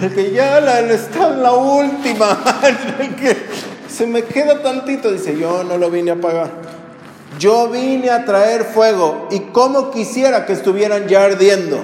El 0.00 0.14
que 0.14 0.30
ya 0.30 0.60
la, 0.60 0.80
está 0.80 1.28
en 1.28 1.42
la 1.42 1.52
última, 1.52 2.38
el 2.98 3.16
que 3.16 3.36
se 3.88 4.06
me 4.06 4.22
queda 4.22 4.62
tantito, 4.62 5.10
dice, 5.10 5.36
yo 5.38 5.64
no 5.64 5.76
lo 5.76 5.90
vine 5.90 6.12
a 6.12 6.14
apagar. 6.14 6.50
Yo 7.40 7.70
vine 7.70 8.10
a 8.10 8.26
traer 8.26 8.64
fuego 8.64 9.26
y 9.30 9.40
como 9.40 9.90
quisiera 9.90 10.44
que 10.44 10.52
estuvieran 10.52 11.08
ya 11.08 11.24
ardiendo. 11.24 11.80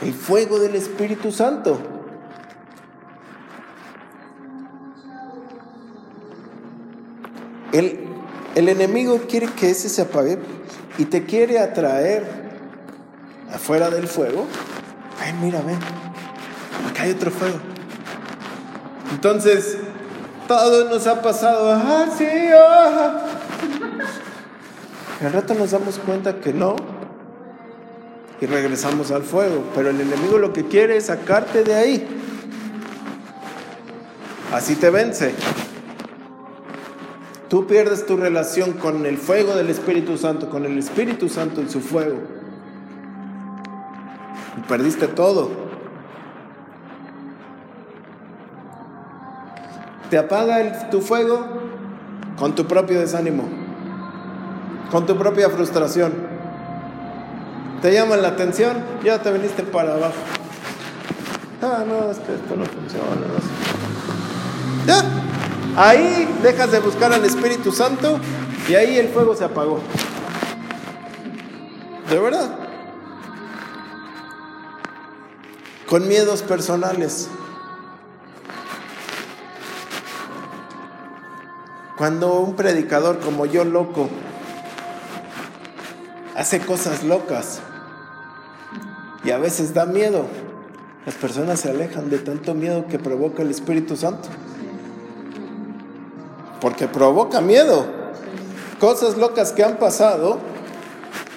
El 0.00 0.14
fuego 0.14 0.58
del 0.58 0.74
Espíritu 0.76 1.30
Santo. 1.30 1.78
El, 7.72 8.00
el 8.54 8.68
enemigo 8.70 9.20
quiere 9.28 9.48
que 9.48 9.68
ese 9.68 9.90
se 9.90 10.00
apague 10.00 10.38
y 10.96 11.04
te 11.04 11.26
quiere 11.26 11.58
atraer 11.58 12.24
afuera 13.52 13.90
del 13.90 14.08
fuego. 14.08 14.46
Ay, 15.20 15.34
mira, 15.34 15.60
ven, 15.60 15.78
acá 16.88 17.02
hay 17.02 17.10
otro 17.10 17.30
fuego. 17.30 17.58
Entonces, 19.12 19.76
todo 20.48 20.90
nos 20.90 21.06
ha 21.06 21.22
pasado, 21.22 21.80
sí, 22.18 22.26
ah. 22.52 23.20
Al 25.24 25.32
rato 25.32 25.54
nos 25.54 25.70
damos 25.70 25.98
cuenta 25.98 26.40
que 26.40 26.52
no, 26.52 26.74
y 28.40 28.46
regresamos 28.46 29.10
al 29.10 29.22
fuego. 29.22 29.64
Pero 29.74 29.90
el 29.90 30.00
enemigo 30.00 30.38
lo 30.38 30.52
que 30.52 30.66
quiere 30.66 30.96
es 30.96 31.06
sacarte 31.06 31.64
de 31.64 31.74
ahí. 31.74 32.06
Así 34.52 34.76
te 34.76 34.90
vence. 34.90 35.34
Tú 37.48 37.66
pierdes 37.66 38.06
tu 38.06 38.16
relación 38.16 38.74
con 38.74 39.06
el 39.06 39.16
fuego 39.16 39.54
del 39.54 39.70
Espíritu 39.70 40.18
Santo, 40.18 40.50
con 40.50 40.66
el 40.66 40.78
Espíritu 40.78 41.28
Santo 41.28 41.62
y 41.62 41.68
su 41.68 41.80
fuego. 41.80 42.18
Y 44.56 44.60
perdiste 44.68 45.08
todo. 45.08 45.67
Te 50.10 50.16
apaga 50.16 50.90
tu 50.90 51.00
fuego 51.00 51.46
con 52.38 52.54
tu 52.54 52.66
propio 52.66 53.00
desánimo, 53.00 53.48
con 54.90 55.04
tu 55.06 55.16
propia 55.18 55.50
frustración. 55.50 56.12
Te 57.82 57.92
llaman 57.92 58.22
la 58.22 58.28
atención, 58.28 58.76
ya 59.04 59.20
te 59.20 59.30
viniste 59.30 59.62
para 59.64 59.94
abajo. 59.94 60.14
Ah, 61.60 61.84
no, 61.86 62.10
es 62.10 62.18
que 62.18 62.34
esto 62.34 62.56
no 62.56 62.64
funciona. 62.64 63.04
Ya, 64.86 65.04
ahí 65.76 66.28
dejas 66.42 66.72
de 66.72 66.80
buscar 66.80 67.12
al 67.12 67.24
Espíritu 67.24 67.72
Santo 67.72 68.18
y 68.68 68.74
ahí 68.74 68.96
el 68.96 69.08
fuego 69.08 69.36
se 69.36 69.44
apagó. 69.44 69.80
De 72.08 72.18
verdad. 72.18 72.50
Con 75.86 76.08
miedos 76.08 76.42
personales. 76.42 77.28
Cuando 81.98 82.38
un 82.38 82.54
predicador 82.54 83.18
como 83.18 83.44
yo 83.44 83.64
loco 83.64 84.08
hace 86.36 86.60
cosas 86.60 87.02
locas 87.02 87.58
y 89.24 89.32
a 89.32 89.38
veces 89.38 89.74
da 89.74 89.84
miedo, 89.84 90.26
las 91.04 91.16
personas 91.16 91.58
se 91.58 91.70
alejan 91.70 92.08
de 92.08 92.18
tanto 92.18 92.54
miedo 92.54 92.86
que 92.86 93.00
provoca 93.00 93.42
el 93.42 93.50
Espíritu 93.50 93.96
Santo. 93.96 94.28
Porque 96.60 96.86
provoca 96.86 97.40
miedo. 97.40 97.86
Cosas 98.78 99.16
locas 99.16 99.50
que 99.50 99.64
han 99.64 99.78
pasado, 99.78 100.38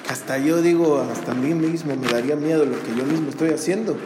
que 0.06 0.14
hasta 0.14 0.38
yo 0.38 0.62
digo, 0.62 1.04
hasta 1.12 1.32
a 1.32 1.36
mí 1.36 1.56
mismo 1.56 1.96
me 1.96 2.08
daría 2.08 2.36
miedo 2.36 2.66
lo 2.66 2.80
que 2.84 2.96
yo 2.96 3.04
mismo 3.04 3.30
estoy 3.30 3.50
haciendo. 3.50 3.98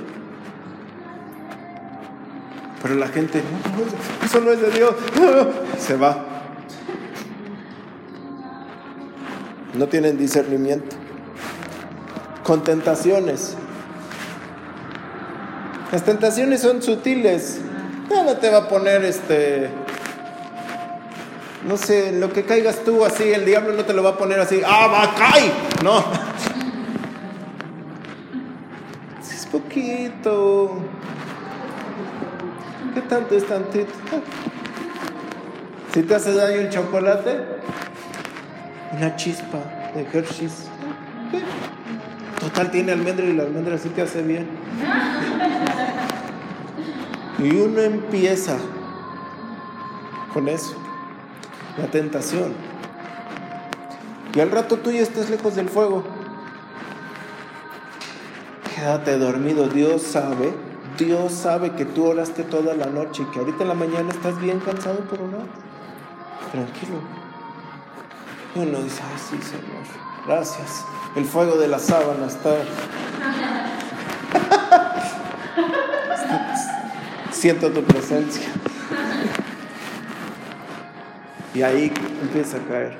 Pero 2.82 2.96
la 2.96 3.10
gente, 3.10 3.42
eso 4.24 4.40
no 4.40 4.52
es 4.52 4.62
de 4.62 4.72
Dios, 4.72 4.96
se 5.80 5.98
va. 5.98 6.35
No 9.78 9.88
tienen 9.88 10.18
discernimiento. 10.18 10.96
Con 12.44 12.64
tentaciones. 12.64 13.56
Las 15.92 16.04
tentaciones 16.04 16.62
son 16.62 16.82
sutiles. 16.82 17.60
No, 18.10 18.38
te 18.38 18.50
va 18.50 18.60
a 18.60 18.68
poner 18.68 19.04
este. 19.04 19.70
No 21.68 21.78
sé, 21.78 22.12
lo 22.12 22.32
que 22.32 22.44
caigas 22.44 22.84
tú 22.84 23.04
así, 23.04 23.24
el 23.24 23.46
diablo 23.46 23.74
no 23.74 23.86
te 23.86 23.94
lo 23.94 24.04
va 24.04 24.12
a 24.12 24.18
poner 24.18 24.40
así. 24.40 24.62
¡Ah, 24.66 24.88
va, 24.88 25.16
cae! 25.16 25.52
No. 25.84 26.04
Es 29.22 29.46
poquito. 29.48 30.78
¿Qué 32.94 33.02
tanto 33.02 33.36
es 33.36 33.46
tantito? 33.46 33.92
Si 35.94 36.04
te 36.04 36.16
hace 36.16 36.34
daño 36.34 36.62
el 36.62 36.70
chocolate, 36.70 37.40
una 38.92 39.16
chispa 39.16 39.60
de 39.94 40.08
Hershey's. 40.12 40.68
Total 42.40 42.72
tiene 42.72 42.92
almendra 42.92 43.26
y 43.26 43.34
la 43.34 43.44
almendra 43.44 43.78
sí 43.78 43.90
te 43.90 44.02
hace 44.02 44.22
bien. 44.22 44.48
Y 47.40 47.56
uno 47.56 47.82
empieza 47.82 48.58
con 50.34 50.48
eso, 50.48 50.76
la 51.78 51.88
tentación. 51.88 52.54
Y 54.34 54.40
al 54.40 54.52
rato 54.52 54.78
tú 54.78 54.92
ya 54.92 55.02
estás 55.02 55.30
lejos 55.30 55.56
del 55.56 55.70
fuego. 55.70 56.04
Quédate 58.76 59.18
dormido, 59.18 59.68
Dios 59.68 60.02
sabe, 60.02 60.54
Dios 60.98 61.34
sabe 61.34 61.72
que 61.72 61.86
tú 61.86 62.06
oraste 62.06 62.44
toda 62.44 62.76
la 62.76 62.88
noche 62.88 63.24
y 63.24 63.32
que 63.32 63.40
ahorita 63.40 63.64
en 63.64 63.70
la 63.70 63.76
mañana 63.76 64.12
estás 64.12 64.40
bien 64.40 64.60
cansado, 64.60 65.00
pero 65.10 65.28
no. 65.28 65.38
Tranquilo. 66.52 67.25
Uno 68.56 68.82
dice, 68.82 69.04
ay 69.04 69.20
sí, 69.20 69.38
Señor, 69.46 69.84
gracias. 70.26 70.84
El 71.16 71.26
fuego 71.26 71.58
de 71.58 71.68
la 71.68 71.78
sábana 71.78 72.26
está... 72.28 72.56
Siento 77.32 77.70
tu 77.72 77.84
presencia. 77.84 78.48
Y 81.54 81.62
ahí 81.64 81.92
empieza 82.22 82.56
a 82.58 82.62
caer. 82.62 82.98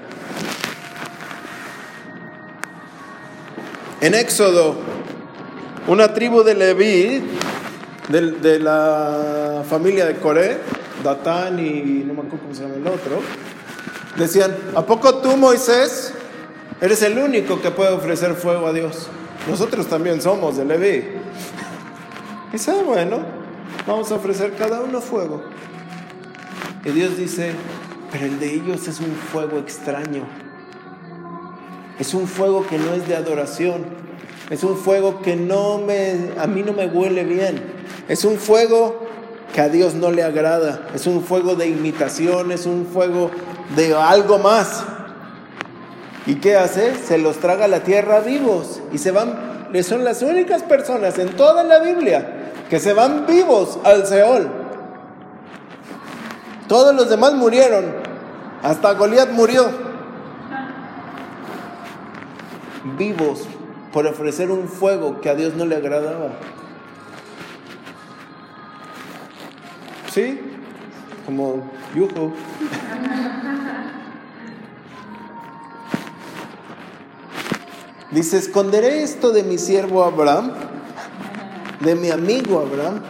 En 4.02 4.14
Éxodo, 4.14 4.76
una 5.88 6.14
tribu 6.14 6.44
de 6.44 6.54
Leví, 6.54 7.24
de, 8.10 8.32
de 8.34 8.60
la 8.60 9.64
familia 9.70 10.06
de 10.06 10.18
Coré, 10.18 10.60
Datán 11.02 11.60
y 11.60 12.04
no 12.06 12.14
me 12.14 12.20
acuerdo 12.22 12.40
cómo 12.40 12.54
se 12.54 12.64
llama 12.64 12.76
el 12.76 12.88
otro, 12.88 13.22
Decían, 14.18 14.56
¿a 14.76 14.86
poco 14.86 15.16
tú, 15.16 15.36
Moisés, 15.36 16.14
eres 16.80 17.02
el 17.02 17.18
único 17.18 17.62
que 17.62 17.72
puede 17.72 17.92
ofrecer 17.92 18.34
fuego 18.36 18.68
a 18.68 18.74
Dios? 18.74 19.10
Nosotros 19.50 19.88
también 19.88 20.22
somos 20.22 20.56
de 20.58 20.66
Leví. 20.66 21.04
Dice, 22.52 22.72
ah, 22.72 22.84
bueno, 22.86 23.20
vamos 23.86 24.12
a 24.12 24.16
ofrecer 24.16 24.54
cada 24.58 24.82
uno 24.82 25.02
fuego. 25.02 25.44
Y 26.86 26.92
Dios 26.92 27.18
dice, 27.18 27.52
pero 28.12 28.26
el 28.26 28.40
de 28.40 28.54
ellos 28.54 28.88
es 28.88 29.02
un 29.02 29.14
fuego 29.14 29.58
extraño. 29.58 30.24
Es 32.00 32.14
un 32.14 32.28
fuego 32.28 32.66
que 32.66 32.78
no 32.78 32.94
es 32.94 33.08
de 33.08 33.16
adoración. 33.16 33.86
Es 34.50 34.64
un 34.64 34.78
fuego 34.78 35.22
que 35.22 35.36
no 35.36 35.80
me, 35.80 36.30
a 36.38 36.48
mí 36.48 36.64
no 36.64 36.72
me 36.72 36.88
huele 36.88 37.24
bien. 37.26 37.62
Es 38.08 38.24
un 38.24 38.38
fuego 38.38 39.06
que 39.54 39.62
a 39.62 39.70
Dios 39.70 39.96
no 39.96 40.12
le 40.12 40.24
agrada. 40.24 40.88
Es 40.94 41.08
un 41.08 41.24
fuego 41.24 41.56
de 41.56 41.68
imitación, 41.68 42.52
es 42.52 42.66
un 42.66 42.86
fuego 42.86 43.32
de 43.76 43.96
algo 43.96 44.38
más. 44.38 44.84
¿Y 46.26 46.36
qué 46.36 46.56
hace? 46.56 46.96
Se 46.96 47.18
los 47.18 47.38
traga 47.38 47.66
a 47.66 47.68
la 47.68 47.82
tierra 47.82 48.20
vivos 48.20 48.82
y 48.92 48.98
se 48.98 49.12
van. 49.12 49.70
Son 49.84 50.04
las 50.04 50.22
únicas 50.22 50.64
personas 50.64 51.20
en 51.20 51.36
toda 51.36 51.64
la 51.64 51.80
Biblia 51.80 52.54
que 52.70 52.80
se 52.80 52.94
van 52.94 53.26
vivos 53.26 53.78
al 53.84 54.08
Seol. 54.08 54.50
Todos 56.68 56.96
los 56.96 57.10
demás 57.10 57.34
murieron. 57.34 57.86
Hasta 58.64 58.94
Goliat 58.94 59.32
murió. 59.32 59.70
Vivos 62.98 63.44
por 63.92 64.08
ofrecer 64.08 64.50
un 64.50 64.68
fuego 64.68 65.22
que 65.22 65.30
a 65.30 65.36
Dios 65.36 65.54
no 65.56 65.66
le 65.66 65.76
agradaba. 65.76 66.30
¿Sí? 70.12 70.55
Como 71.26 71.64
yujo. 71.96 72.34
Dice, 78.12 78.38
esconderé 78.38 79.04
esto 79.04 79.32
de 79.32 79.44
mi 79.44 79.58
siervo 79.58 80.04
Abraham, 80.04 80.54
de 81.82 81.96
mi 81.96 82.12
amigo 82.12 82.60
Abraham, 82.60 83.02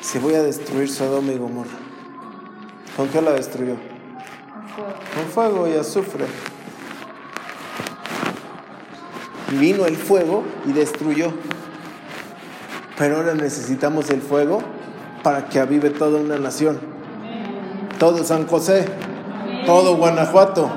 si 0.00 0.18
voy 0.18 0.34
a 0.34 0.42
destruir 0.42 0.88
Sodoma 0.88 1.32
y 1.32 1.38
Gomorra. 1.38 1.68
¿Con 2.96 3.08
qué 3.08 3.20
la 3.20 3.32
destruyó? 3.32 3.74
Con 5.14 5.26
fuego 5.26 5.68
y 5.68 5.72
azufre. 5.72 6.24
Vino 9.60 9.84
el 9.84 9.96
fuego 9.96 10.44
y 10.64 10.72
destruyó. 10.72 11.32
Pero 12.96 13.16
ahora 13.16 13.34
necesitamos 13.34 14.08
el 14.08 14.22
fuego 14.22 14.62
para 15.26 15.48
que 15.48 15.58
avive 15.58 15.90
toda 15.90 16.20
una 16.20 16.38
nación. 16.38 16.78
Todo 17.98 18.22
San 18.22 18.46
José, 18.46 18.84
todo 19.66 19.96
Guanajuato. 19.96 20.70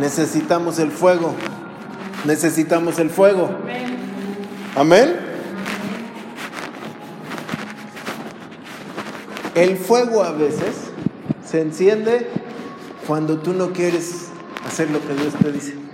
Necesitamos 0.00 0.80
el 0.80 0.90
fuego. 0.90 1.32
Necesitamos 2.24 2.98
el 2.98 3.10
fuego. 3.10 3.50
Amén. 4.74 5.16
El 9.54 9.76
fuego 9.76 10.24
a 10.24 10.32
veces 10.32 10.90
se 11.46 11.60
enciende 11.60 12.28
cuando 13.06 13.38
tú 13.38 13.52
no 13.52 13.72
quieres 13.72 14.30
hacer 14.66 14.90
lo 14.90 15.00
que 15.06 15.14
Dios 15.14 15.34
te 15.40 15.52
dice. 15.52 15.91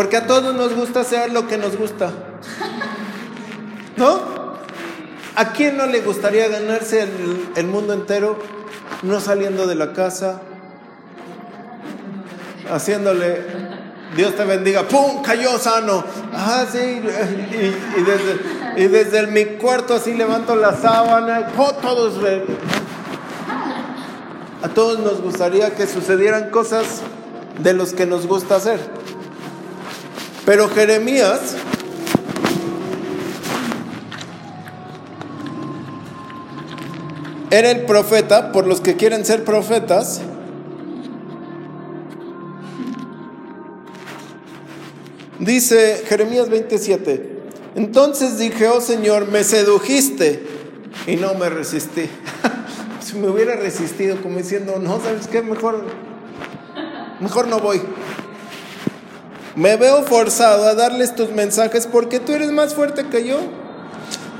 Porque 0.00 0.16
a 0.16 0.26
todos 0.26 0.54
nos 0.54 0.74
gusta 0.74 1.00
hacer 1.00 1.30
lo 1.30 1.46
que 1.46 1.58
nos 1.58 1.76
gusta. 1.76 2.10
¿No? 3.98 4.18
¿A 5.36 5.52
quién 5.52 5.76
no 5.76 5.84
le 5.84 6.00
gustaría 6.00 6.48
ganarse 6.48 7.06
el, 7.54 7.66
mundo 7.66 7.92
entero 7.92 8.38
no 9.02 9.20
saliendo 9.20 9.66
de 9.66 9.74
la 9.74 9.92
casa, 9.92 10.40
haciéndole, 12.72 13.44
Dios 14.16 14.34
te 14.36 14.44
bendiga, 14.46 14.84
¡pum! 14.84 15.20
cayó 15.20 15.58
sano. 15.58 16.02
Ah, 16.32 16.64
sí, 16.72 16.78
y, 16.78 18.00
desde, 18.00 18.82
y 18.82 18.86
desde 18.88 19.26
mi 19.26 19.58
cuarto 19.58 19.96
así 19.96 20.14
levanto 20.14 20.56
la 20.56 20.74
sábana, 20.78 21.50
¡oh, 21.58 21.74
todos! 21.74 22.14
A 24.62 24.68
todos 24.70 24.98
nos 25.00 25.20
gustaría 25.20 25.74
que 25.74 25.86
sucedieran 25.86 26.48
cosas 26.48 27.02
de 27.58 27.74
los 27.74 27.92
que 27.92 28.06
nos 28.06 28.26
gusta 28.26 28.56
hacer. 28.56 28.99
Pero 30.50 30.68
Jeremías 30.68 31.54
era 37.52 37.70
el 37.70 37.82
profeta, 37.86 38.50
por 38.50 38.66
los 38.66 38.80
que 38.80 38.96
quieren 38.96 39.24
ser 39.24 39.44
profetas, 39.44 40.22
dice 45.38 46.02
Jeremías 46.08 46.48
27, 46.48 47.42
entonces 47.76 48.38
dije, 48.38 48.66
oh 48.66 48.80
Señor, 48.80 49.28
me 49.28 49.44
sedujiste 49.44 50.48
y 51.06 51.14
no 51.14 51.34
me 51.34 51.48
resistí. 51.48 52.10
si 53.00 53.16
me 53.18 53.28
hubiera 53.28 53.54
resistido 53.54 54.20
como 54.20 54.38
diciendo, 54.38 54.80
no, 54.82 55.00
¿sabes 55.00 55.28
qué? 55.28 55.42
Mejor, 55.42 55.84
mejor 57.20 57.46
no 57.46 57.60
voy. 57.60 57.80
Me 59.56 59.76
veo 59.76 60.04
forzado 60.04 60.64
a 60.64 60.74
darles 60.74 61.14
tus 61.14 61.30
mensajes 61.30 61.86
porque 61.86 62.20
tú 62.20 62.32
eres 62.32 62.52
más 62.52 62.74
fuerte 62.74 63.06
que 63.06 63.26
yo. 63.26 63.38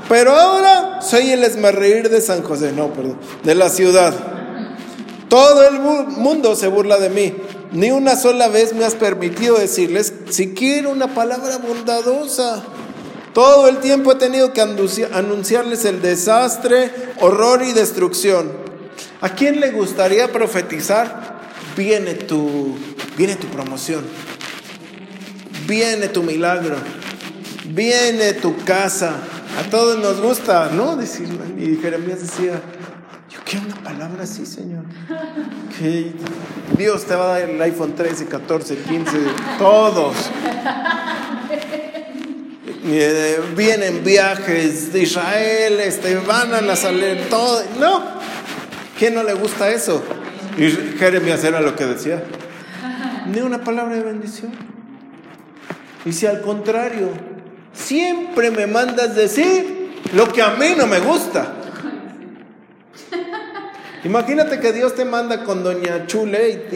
Pero 0.07 0.35
ahora 0.35 1.01
soy 1.01 1.31
el 1.31 1.43
esmarreír 1.43 2.09
de 2.09 2.21
San 2.21 2.43
José, 2.43 2.71
no, 2.71 2.93
perdón, 2.93 3.17
de 3.43 3.55
la 3.55 3.69
ciudad. 3.69 4.13
Todo 5.29 5.67
el 5.67 5.79
mundo 5.79 6.55
se 6.55 6.67
burla 6.67 6.97
de 6.97 7.09
mí. 7.09 7.33
Ni 7.71 7.91
una 7.91 8.17
sola 8.17 8.49
vez 8.49 8.73
me 8.73 8.83
has 8.83 8.95
permitido 8.95 9.57
decirles 9.57 10.13
siquiera 10.29 10.89
una 10.89 11.13
palabra 11.13 11.57
bondadosa. 11.57 12.63
Todo 13.33 13.69
el 13.69 13.77
tiempo 13.77 14.11
he 14.11 14.15
tenido 14.15 14.51
que 14.51 14.59
anunciarles 14.59 15.85
el 15.85 16.01
desastre, 16.01 16.91
horror 17.21 17.63
y 17.63 17.71
destrucción. 17.71 18.51
¿A 19.21 19.29
quién 19.29 19.61
le 19.61 19.71
gustaría 19.71 20.31
profetizar? 20.33 21.39
Viene 21.77 22.15
tu, 22.15 22.75
viene 23.17 23.37
tu 23.37 23.47
promoción. 23.47 24.03
Viene 25.67 26.07
tu 26.09 26.23
milagro. 26.23 26.75
Viene 27.65 28.33
tu 28.33 28.55
casa 28.63 29.15
a 29.59 29.63
todos 29.69 29.99
nos 29.99 30.21
gusta, 30.21 30.69
¿no? 30.73 30.95
Decir, 30.95 31.27
y 31.57 31.75
Jeremías 31.81 32.21
decía, 32.21 32.53
yo 33.29 33.39
quiero 33.43 33.65
una 33.65 33.75
palabra 33.75 34.23
así, 34.23 34.45
Señor. 34.45 34.85
Que 35.77 36.13
Dios 36.77 37.05
te 37.05 37.15
va 37.15 37.23
a 37.23 37.39
dar 37.39 37.49
el 37.49 37.61
iPhone 37.61 37.95
13, 37.95 38.27
14, 38.27 38.77
15, 38.77 39.11
todos. 39.57 40.15
Eh, 42.85 43.39
vienen 43.55 44.03
viajes 44.03 44.93
de 44.93 45.01
Israel, 45.01 45.79
este, 45.79 46.15
van 46.17 46.53
a 46.53 46.75
salir 46.75 47.29
todo. 47.29 47.63
No, 47.79 48.03
¿quién 48.99 49.15
no 49.15 49.23
le 49.23 49.33
gusta 49.33 49.69
eso? 49.69 50.03
Y 50.57 50.69
Jeremías 50.99 51.43
era 51.43 51.61
lo 51.61 51.75
que 51.75 51.85
decía. 51.85 52.23
Ni 53.27 53.39
una 53.39 53.63
palabra 53.63 53.95
de 53.95 54.03
bendición. 54.03 54.70
Y 56.05 56.13
si 56.13 56.25
al 56.25 56.41
contrario, 56.41 57.09
siempre 57.73 58.51
me 58.51 58.67
mandas 58.67 59.15
decir 59.15 59.91
lo 60.13 60.31
que 60.31 60.41
a 60.41 60.51
mí 60.51 60.73
no 60.77 60.87
me 60.87 60.99
gusta. 60.99 61.53
Imagínate 64.03 64.59
que 64.59 64.73
Dios 64.73 64.95
te 64.95 65.05
manda 65.05 65.43
con 65.43 65.63
Doña 65.63 66.07
Chule 66.07 66.67
y, 66.71 66.75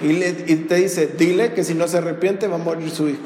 y, 0.00 0.56
te 0.68 0.74
dice, 0.76 1.08
dile 1.18 1.52
que 1.52 1.64
si 1.64 1.74
no 1.74 1.86
se 1.86 1.98
arrepiente 1.98 2.46
va 2.46 2.54
a 2.54 2.58
morir 2.58 2.90
su 2.90 3.08
hijo. 3.08 3.20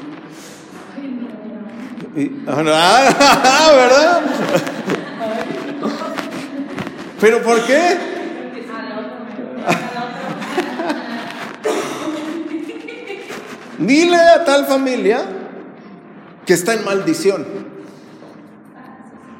Ah, 2.46 3.72
¿verdad? 3.74 4.20
¿Pero 7.20 7.42
por 7.42 7.64
qué? 7.66 8.11
Dile 13.86 14.16
a 14.16 14.44
tal 14.44 14.66
familia 14.66 15.22
que 16.46 16.54
está 16.54 16.74
en 16.74 16.84
maldición 16.84 17.46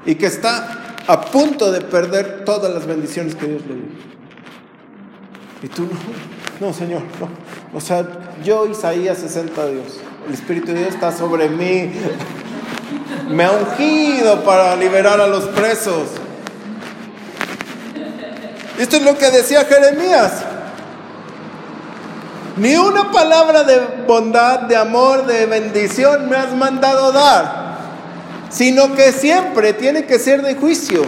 y 0.05 0.14
que 0.16 0.26
está 0.26 0.97
a 1.07 1.20
punto 1.20 1.70
de 1.70 1.80
perder 1.80 2.45
todas 2.45 2.72
las 2.72 2.86
bendiciones 2.86 3.34
que 3.34 3.47
Dios 3.47 3.62
le 3.66 3.74
dio. 3.74 3.84
Y 5.62 5.68
tú 5.68 5.82
no, 5.82 6.66
no, 6.66 6.72
Señor, 6.72 7.03
no. 7.20 7.28
O 7.76 7.80
sea, 7.80 8.05
yo, 8.45 8.66
Isaías 8.66 9.18
60 9.18 9.66
Dios, 9.66 10.01
el 10.26 10.34
Espíritu 10.34 10.68
de 10.68 10.80
Dios 10.80 10.95
está 10.95 11.12
sobre 11.12 11.49
mí. 11.49 11.93
Me 13.30 13.45
ha 13.45 13.53
ungido 13.53 14.43
para 14.43 14.74
liberar 14.76 15.20
a 15.20 15.28
los 15.28 15.45
presos. 15.45 16.09
Esto 18.78 18.97
es 18.97 19.03
lo 19.03 19.16
que 19.16 19.30
decía 19.30 19.64
Jeremías. 19.64 20.45
Ni 22.57 22.76
una 22.76 23.11
palabra 23.11 23.64
de 23.64 23.80
bondad, 24.07 24.61
de 24.61 24.76
amor, 24.76 25.26
de 25.26 25.46
bendición 25.46 26.28
me 26.28 26.36
has 26.36 26.55
mandado 26.55 27.11
dar, 27.12 27.78
sino 28.50 28.94
que 28.94 29.12
siempre 29.12 29.72
tiene 29.72 30.05
que 30.05 30.18
ser 30.18 30.42
de 30.42 30.55
juicio. 30.55 31.03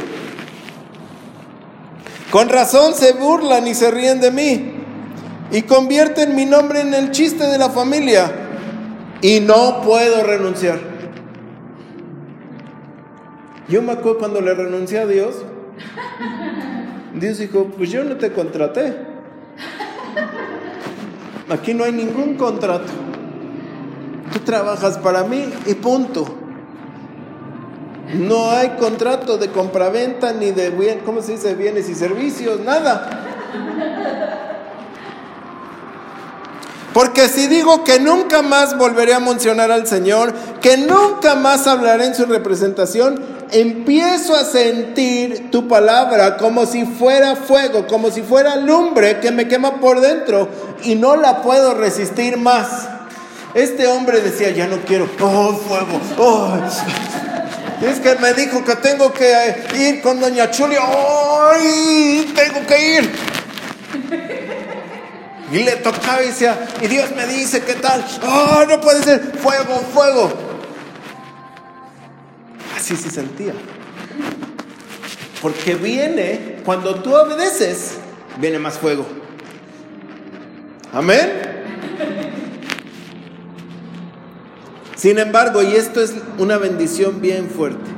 Con 2.30 2.48
razón 2.48 2.94
se 2.94 3.12
burlan 3.12 3.66
y 3.68 3.74
se 3.74 3.90
ríen 3.90 4.20
de 4.20 4.30
mí 4.30 4.74
y 5.52 5.62
convierten 5.62 6.34
mi 6.34 6.46
nombre 6.46 6.80
en 6.80 6.94
el 6.94 7.10
chiste 7.10 7.44
de 7.46 7.58
la 7.58 7.68
familia 7.68 8.32
y 9.20 9.40
no 9.40 9.82
puedo 9.82 10.24
renunciar. 10.24 10.80
Yo 13.68 13.82
me 13.82 13.92
acuerdo 13.92 14.18
cuando 14.18 14.40
le 14.40 14.54
renuncié 14.54 14.98
a 14.98 15.06
Dios, 15.06 15.36
Dios 17.14 17.38
dijo, 17.38 17.70
pues 17.76 17.90
yo 17.90 18.02
no 18.02 18.16
te 18.16 18.32
contraté. 18.32 18.96
Aquí 21.48 21.74
no 21.74 21.84
hay 21.84 21.92
ningún 21.92 22.36
contrato. 22.36 22.92
Tú 24.32 24.38
trabajas 24.40 24.98
para 24.98 25.24
mí 25.24 25.44
y 25.66 25.74
punto. 25.74 26.24
No 28.14 28.50
hay 28.50 28.70
contrato 28.70 29.38
de 29.38 29.48
compraventa 29.48 30.32
ni 30.32 30.52
de 30.52 30.70
bien, 30.70 31.00
¿cómo 31.04 31.20
se 31.20 31.32
dice? 31.32 31.54
bienes 31.54 31.88
y 31.88 31.94
servicios, 31.94 32.60
nada. 32.60 33.24
Porque 36.94 37.28
si 37.28 37.48
digo 37.48 37.82
que 37.82 37.98
nunca 37.98 38.40
más 38.40 38.78
volveré 38.78 39.14
a 39.14 39.20
mencionar 39.20 39.72
al 39.72 39.84
Señor, 39.84 40.32
que 40.62 40.76
nunca 40.76 41.34
más 41.34 41.66
hablaré 41.66 42.06
en 42.06 42.14
su 42.14 42.24
representación, 42.24 43.20
empiezo 43.50 44.36
a 44.36 44.44
sentir 44.44 45.50
tu 45.50 45.66
palabra 45.66 46.36
como 46.36 46.66
si 46.66 46.86
fuera 46.86 47.34
fuego, 47.34 47.88
como 47.88 48.12
si 48.12 48.22
fuera 48.22 48.54
lumbre 48.54 49.18
que 49.18 49.32
me 49.32 49.48
quema 49.48 49.80
por 49.80 50.00
dentro 50.00 50.48
y 50.84 50.94
no 50.94 51.16
la 51.16 51.42
puedo 51.42 51.74
resistir 51.74 52.36
más. 52.36 52.88
Este 53.54 53.88
hombre 53.88 54.20
decía, 54.20 54.50
ya 54.50 54.68
no 54.68 54.78
quiero, 54.86 55.08
oh, 55.20 55.52
fuego, 55.52 56.00
oh. 56.18 56.58
Es 57.82 57.98
que 57.98 58.14
me 58.20 58.34
dijo 58.34 58.64
que 58.64 58.76
tengo 58.76 59.12
que 59.12 59.64
ir 59.76 60.00
con 60.00 60.20
doña 60.20 60.48
Chulia, 60.48 60.80
¡ay! 60.80 62.32
Tengo 62.36 62.64
que 62.68 62.94
ir. 62.94 64.43
Y 65.52 65.62
le 65.62 65.76
tocaba 65.76 66.22
y 66.22 66.28
decía, 66.28 66.66
y 66.80 66.86
Dios 66.86 67.10
me 67.14 67.26
dice, 67.26 67.62
¿qué 67.62 67.74
tal? 67.74 68.04
¡Oh, 68.26 68.64
no 68.68 68.80
puede 68.80 69.02
ser! 69.02 69.20
¡Fuego, 69.38 69.80
fuego! 69.92 70.32
Así 72.76 72.96
se 72.96 73.10
sentía. 73.10 73.52
Porque 75.42 75.74
viene, 75.74 76.60
cuando 76.64 76.96
tú 77.02 77.14
obedeces, 77.14 77.98
viene 78.38 78.58
más 78.58 78.78
fuego. 78.78 79.06
Amén. 80.92 81.54
Sin 84.96 85.18
embargo, 85.18 85.62
y 85.62 85.74
esto 85.74 86.00
es 86.00 86.14
una 86.38 86.56
bendición 86.56 87.20
bien 87.20 87.50
fuerte, 87.50 87.90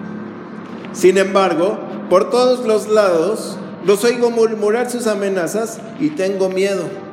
sin 0.92 1.18
embargo, 1.18 1.78
por 2.10 2.30
todos 2.30 2.66
los 2.66 2.88
lados 2.88 3.58
los 3.84 4.02
oigo 4.02 4.30
murmurar 4.30 4.90
sus 4.90 5.06
amenazas 5.06 5.78
y 6.00 6.10
tengo 6.10 6.48
miedo. 6.48 7.05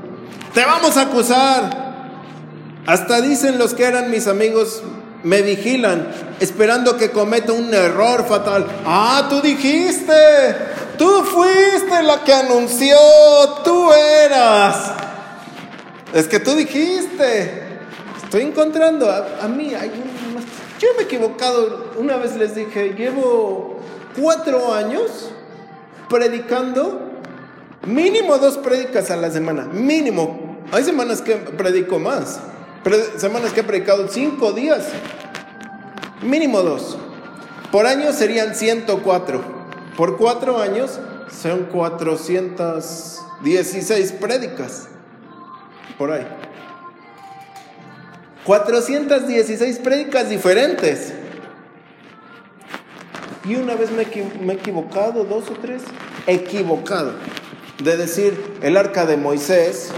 Te 0.54 0.64
vamos 0.64 0.97
a 0.97 1.01
acusar. 1.04 1.84
Hasta 2.86 3.22
dicen 3.22 3.58
los 3.58 3.74
que 3.74 3.86
eran 3.86 4.12
mis 4.12 4.28
amigos, 4.28 4.84
me 5.24 5.41
vigilan, 5.41 6.08
esperando 6.39 6.97
que 6.97 7.10
cometa 7.10 7.54
un 7.54 7.74
error 7.74 8.26
fatal. 8.28 8.68
Ah, 8.86 9.28
tú 9.30 9.41
dijiste, 9.41 10.14
tú 10.97 11.24
fuiste 11.24 12.04
la 12.04 12.24
que 12.24 12.34
anunció, 12.34 12.97
tú 13.64 13.91
eras. 13.93 14.91
Es 16.14 16.28
que 16.28 16.39
tú 16.39 16.54
dijiste. 16.54 17.64
Estoy 18.24 18.43
encontrando 18.43 19.10
a, 19.10 19.47
mí, 19.47 19.74
hay 19.74 19.91
yo 20.80 20.89
me 20.97 21.04
he 21.04 21.06
equivocado. 21.06 21.93
Una 21.97 22.18
vez 22.18 22.36
les 22.36 22.54
dije, 22.54 22.93
llevo 22.95 23.80
cuatro 24.16 24.74
años 24.74 25.32
predicando 26.10 27.14
Mínimo 27.86 28.38
dos 28.38 28.58
prédicas 28.60 29.12
a 29.12 29.18
la 29.18 29.30
semana, 29.30 29.66
mínimo. 29.66 30.43
Hay 30.72 30.84
semanas 30.84 31.22
que 31.22 31.36
predico 31.36 31.99
más, 31.99 32.39
semanas 33.18 33.53
que 33.53 33.59
he 33.61 33.64
predicado 33.64 34.07
cinco 34.07 34.51
días, 34.53 34.88
mínimo 36.22 36.61
dos. 36.61 36.97
Por 37.72 37.88
año 37.88 38.14
serían 38.14 38.53
104. 38.55 39.64
Por 39.97 40.18
cuatro 40.18 40.59
años 40.59 40.99
son 41.41 41.64
416 41.66 44.11
prédicas. 44.14 44.88
Por 45.97 46.11
ahí. 46.11 46.28
416 48.45 49.80
prédicas 49.80 50.30
diferentes. 50.30 51.14
Y 53.45 53.55
una 53.55 53.76
vez 53.76 53.89
me, 53.91 54.05
me 54.45 54.53
he 54.53 54.55
equivocado, 54.55 55.24
dos 55.24 55.49
o 55.49 55.53
tres. 55.53 55.82
Equivocado 56.28 57.14
de 57.84 57.97
decir 57.97 58.57
el 58.61 58.78
arca 58.78 59.05
de 59.05 59.18
Moisés 59.18 59.91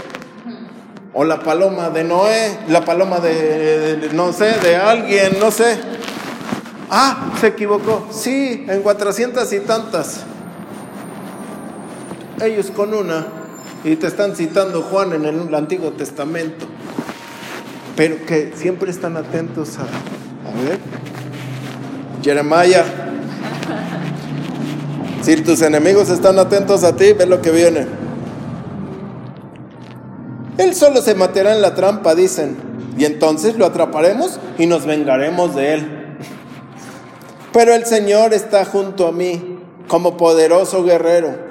o 1.18 1.24
la 1.24 1.40
paloma 1.40 1.88
de 1.88 2.04
Noé, 2.04 2.58
la 2.68 2.84
paloma 2.84 3.20
de, 3.20 4.10
no 4.12 4.34
sé, 4.34 4.52
de 4.62 4.76
alguien, 4.76 5.38
no 5.40 5.50
sé. 5.50 5.78
Ah, 6.90 7.32
se 7.40 7.46
equivocó. 7.46 8.06
Sí, 8.10 8.66
en 8.68 8.82
cuatrocientas 8.82 9.50
y 9.54 9.60
tantas. 9.60 10.24
Ellos 12.42 12.70
con 12.70 12.92
una. 12.92 13.28
Y 13.82 13.96
te 13.96 14.08
están 14.08 14.36
citando 14.36 14.82
Juan 14.82 15.14
en 15.14 15.24
el 15.24 15.54
Antiguo 15.54 15.92
Testamento. 15.92 16.66
Pero 17.96 18.26
que 18.26 18.52
siempre 18.54 18.90
están 18.90 19.16
atentos 19.16 19.78
a... 19.78 19.84
A 19.84 20.68
ver. 20.68 20.78
Jeremiah 22.22 22.84
si 25.22 25.34
tus 25.36 25.62
enemigos 25.62 26.10
están 26.10 26.38
atentos 26.38 26.84
a 26.84 26.94
ti, 26.94 27.12
ve 27.14 27.24
lo 27.24 27.40
que 27.40 27.50
viene. 27.50 28.05
Él 30.58 30.74
solo 30.74 31.02
se 31.02 31.14
matará 31.14 31.54
en 31.54 31.62
la 31.62 31.74
trampa, 31.74 32.14
dicen, 32.14 32.56
y 32.96 33.04
entonces 33.04 33.56
lo 33.56 33.66
atraparemos 33.66 34.38
y 34.58 34.66
nos 34.66 34.86
vengaremos 34.86 35.54
de 35.54 35.74
él. 35.74 36.18
Pero 37.52 37.74
el 37.74 37.86
Señor 37.86 38.32
está 38.32 38.64
junto 38.64 39.06
a 39.06 39.12
mí 39.12 39.58
como 39.88 40.16
poderoso 40.16 40.82
guerrero, 40.82 41.46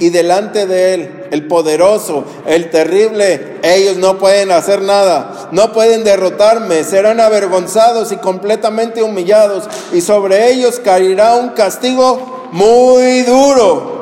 y 0.00 0.10
delante 0.10 0.66
de 0.66 0.94
él, 0.94 1.24
el 1.30 1.46
poderoso, 1.46 2.24
el 2.46 2.70
terrible, 2.70 3.58
ellos 3.62 3.96
no 3.96 4.18
pueden 4.18 4.52
hacer 4.52 4.82
nada, 4.82 5.48
no 5.50 5.72
pueden 5.72 6.04
derrotarme, 6.04 6.84
serán 6.84 7.18
avergonzados 7.20 8.12
y 8.12 8.16
completamente 8.16 9.02
humillados, 9.02 9.64
y 9.92 10.00
sobre 10.00 10.52
ellos 10.52 10.80
caerá 10.84 11.34
un 11.34 11.50
castigo 11.50 12.48
muy 12.52 13.22
duro. 13.22 13.98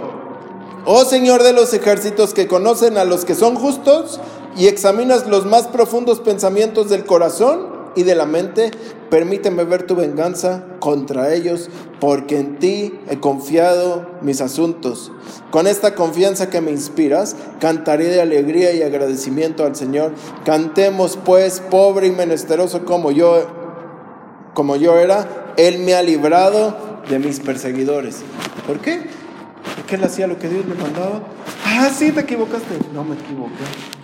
Oh 0.84 1.04
Señor 1.04 1.42
de 1.42 1.52
los 1.52 1.74
ejércitos 1.74 2.32
que 2.32 2.46
conocen 2.46 2.96
a 2.96 3.04
los 3.04 3.24
que 3.24 3.34
son 3.34 3.56
justos 3.56 4.20
y 4.56 4.68
examinas 4.68 5.26
los 5.26 5.46
más 5.46 5.66
profundos 5.66 6.20
pensamientos 6.20 6.88
del 6.88 7.04
corazón 7.04 7.76
y 7.94 8.02
de 8.02 8.14
la 8.14 8.26
mente, 8.26 8.70
permíteme 9.10 9.64
ver 9.64 9.86
tu 9.86 9.96
venganza 9.96 10.64
contra 10.80 11.32
ellos, 11.32 11.70
porque 11.98 12.38
en 12.38 12.58
ti 12.58 12.98
he 13.08 13.18
confiado 13.18 14.06
mis 14.20 14.40
asuntos. 14.40 15.12
Con 15.50 15.66
esta 15.66 15.94
confianza 15.94 16.50
que 16.50 16.60
me 16.60 16.70
inspiras, 16.70 17.36
cantaré 17.58 18.06
de 18.06 18.20
alegría 18.20 18.72
y 18.72 18.82
agradecimiento 18.82 19.64
al 19.64 19.76
Señor. 19.76 20.12
Cantemos 20.44 21.18
pues, 21.24 21.60
pobre 21.60 22.08
y 22.08 22.10
menesteroso 22.10 22.84
como 22.84 23.10
yo, 23.10 23.46
como 24.52 24.76
yo 24.76 24.98
era, 24.98 25.54
Él 25.56 25.78
me 25.78 25.94
ha 25.94 26.02
librado 26.02 26.76
de 27.08 27.18
mis 27.18 27.40
perseguidores. 27.40 28.18
¿Por 28.66 28.80
qué? 28.80 29.06
Porque 29.76 29.96
él 29.96 30.04
hacía 30.04 30.26
lo 30.26 30.38
que 30.38 30.48
Dios 30.48 30.66
le 30.66 30.74
mandaba. 30.74 31.22
Ah, 31.64 31.90
sí, 31.94 32.12
te 32.12 32.20
equivocaste. 32.20 32.78
No 32.92 33.04
me 33.04 33.14
equivoqué. 33.14 33.95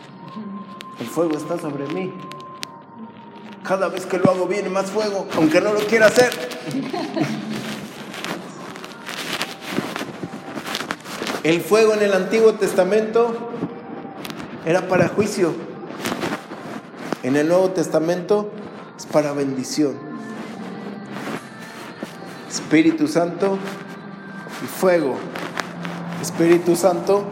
El 1.03 1.09
fuego 1.09 1.37
está 1.37 1.59
sobre 1.59 1.85
mí. 1.89 2.13
Cada 3.65 3.89
vez 3.89 4.07
que 4.07 4.19
lo 4.19 4.31
hago 4.31 4.47
viene 4.47 4.69
más 4.69 4.89
fuego, 4.89 5.27
aunque 5.35 5.61
no 5.61 5.73
lo 5.73 5.81
quiera 5.81 6.07
hacer. 6.07 6.31
El 11.43 11.61
fuego 11.61 11.95
en 11.95 12.03
el 12.03 12.13
Antiguo 12.13 12.53
Testamento 12.55 13.51
era 14.65 14.87
para 14.87 15.09
juicio. 15.09 15.53
En 17.25 17.35
el 17.35 17.49
Nuevo 17.49 17.71
Testamento 17.71 18.53
es 18.97 19.05
para 19.05 19.33
bendición. 19.33 19.99
Espíritu 22.49 23.09
Santo 23.09 23.59
y 24.63 24.67
fuego. 24.69 25.17
Espíritu 26.21 26.77
Santo, 26.77 27.25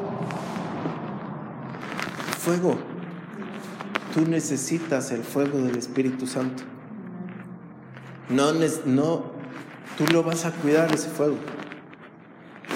fuego. 2.40 2.89
Tú 4.14 4.26
necesitas 4.28 5.12
el 5.12 5.22
fuego 5.22 5.58
del 5.58 5.76
Espíritu 5.76 6.26
Santo. 6.26 6.64
No, 8.28 8.52
no, 8.84 9.24
tú 9.98 10.04
lo 10.12 10.22
vas 10.22 10.44
a 10.44 10.52
cuidar 10.52 10.92
ese 10.92 11.08
fuego. 11.08 11.36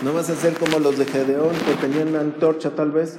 No 0.05 0.13
vas 0.13 0.31
a 0.31 0.37
ser 0.37 0.55
como 0.55 0.79
los 0.79 0.99
de 0.99 1.07
Gedeón 1.07 1.55
que 1.67 1.75
tenían 1.75 2.09
una 2.09 2.21
antorcha 2.21 2.75
tal 2.75 2.91
vez 2.91 3.19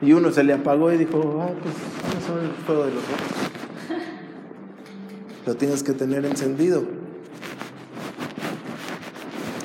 y 0.00 0.12
uno 0.12 0.30
se 0.30 0.44
le 0.44 0.52
apagó 0.52 0.92
y 0.92 0.98
dijo, 0.98 1.40
ah, 1.40 1.50
pues 1.62 1.74
vamos 2.02 2.42
a 2.42 2.44
el 2.44 2.64
fuego 2.64 2.84
de 2.84 2.92
los 2.92 3.02
otros. 3.04 3.48
Lo 5.46 5.54
tienes 5.56 5.82
que 5.82 5.92
tener 5.92 6.24
encendido. 6.24 6.84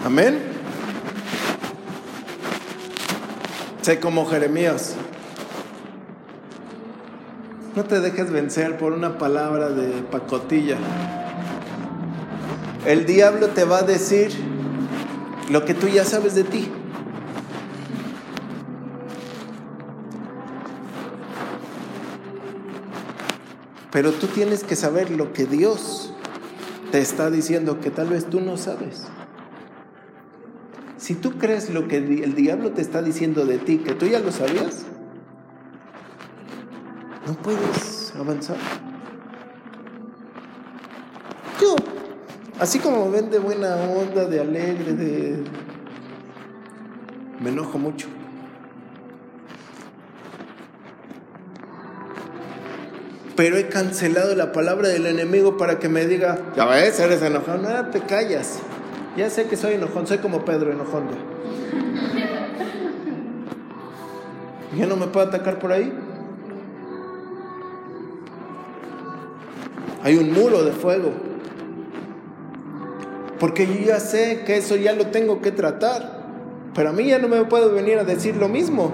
Amén. 0.06 0.40
Sé 3.82 4.00
como 4.00 4.26
Jeremías. 4.26 4.96
No 7.76 7.84
te 7.86 8.00
dejes 8.02 8.32
vencer 8.32 8.78
por 8.78 8.94
una 8.94 9.18
palabra 9.18 9.70
de 9.70 10.04
pacotilla. 10.04 10.78
El 12.86 13.08
diablo 13.08 13.48
te 13.48 13.64
va 13.64 13.80
a 13.80 13.84
decir 13.84 14.32
lo 15.50 15.66
que 15.66 15.74
tú 15.74 15.88
ya 15.88 16.06
sabes 16.06 16.36
de 16.36 16.44
ti. 16.44 16.70
Pero 23.92 24.12
tú 24.12 24.28
tienes 24.28 24.64
que 24.64 24.76
saber 24.76 25.10
lo 25.10 25.34
que 25.34 25.46
Dios 25.46 26.14
te 26.92 27.00
está 27.00 27.32
diciendo 27.32 27.80
que 27.80 27.90
tal 27.90 28.10
vez 28.10 28.26
tú 28.30 28.40
no 28.40 28.58
sabes. 28.58 29.08
Si 30.98 31.16
tú 31.16 31.40
crees 31.40 31.72
lo 31.72 31.88
que 31.88 31.98
el 31.98 32.36
diablo 32.36 32.72
te 32.72 32.84
está 32.84 33.02
diciendo 33.02 33.46
de 33.48 33.58
ti, 33.58 33.80
que 33.80 33.94
tú 33.94 34.06
ya 34.06 34.20
lo 34.20 34.32
sabías, 34.32 34.86
no 37.26 37.34
puedes 37.34 38.14
avanzar. 38.16 38.58
Yo, 41.62 41.76
así 42.60 42.80
como 42.80 43.10
ven 43.12 43.30
de 43.30 43.40
buena 43.40 43.76
onda, 43.76 44.26
de 44.26 44.42
alegre, 44.42 44.94
de... 44.94 45.44
Me 47.40 47.50
enojo 47.50 47.78
mucho. 47.78 48.08
Pero 53.36 53.58
he 53.58 53.68
cancelado 53.68 54.36
la 54.36 54.52
palabra 54.52 54.90
del 54.90 55.08
enemigo 55.08 55.58
para 55.58 55.80
que 55.80 55.90
me 55.90 56.06
diga, 56.06 56.38
ya 56.56 56.66
ves, 56.66 57.00
eres 57.00 57.22
enojón, 57.22 57.64
no 57.64 57.90
te 57.90 58.02
callas. 58.02 58.60
Ya 59.18 59.30
sé 59.30 59.48
que 59.48 59.58
soy 59.58 59.74
enojón, 59.74 60.08
soy 60.08 60.20
como 60.20 60.46
Pedro 60.46 60.72
enojón. 60.72 61.08
¿Ya 64.78 64.86
no 64.86 64.96
me 64.96 65.08
puede 65.08 65.28
atacar 65.28 65.60
por 65.60 65.72
ahí? 65.72 65.92
Hay 70.04 70.18
un 70.18 70.34
muro 70.34 70.64
de 70.64 70.72
fuego. 70.72 71.12
Porque 73.40 73.66
yo 73.66 73.86
ya 73.86 74.00
sé 74.00 74.44
que 74.46 74.58
eso 74.58 74.76
ya 74.76 74.94
lo 74.94 75.08
tengo 75.08 75.42
que 75.42 75.52
tratar. 75.52 76.24
Pero 76.76 76.90
a 76.90 76.94
mí 76.94 77.08
ya 77.08 77.20
no 77.20 77.28
me 77.28 77.44
puedo 77.46 77.74
venir 77.74 77.98
a 78.00 78.04
decir 78.04 78.36
lo 78.36 78.50
mismo. 78.50 78.92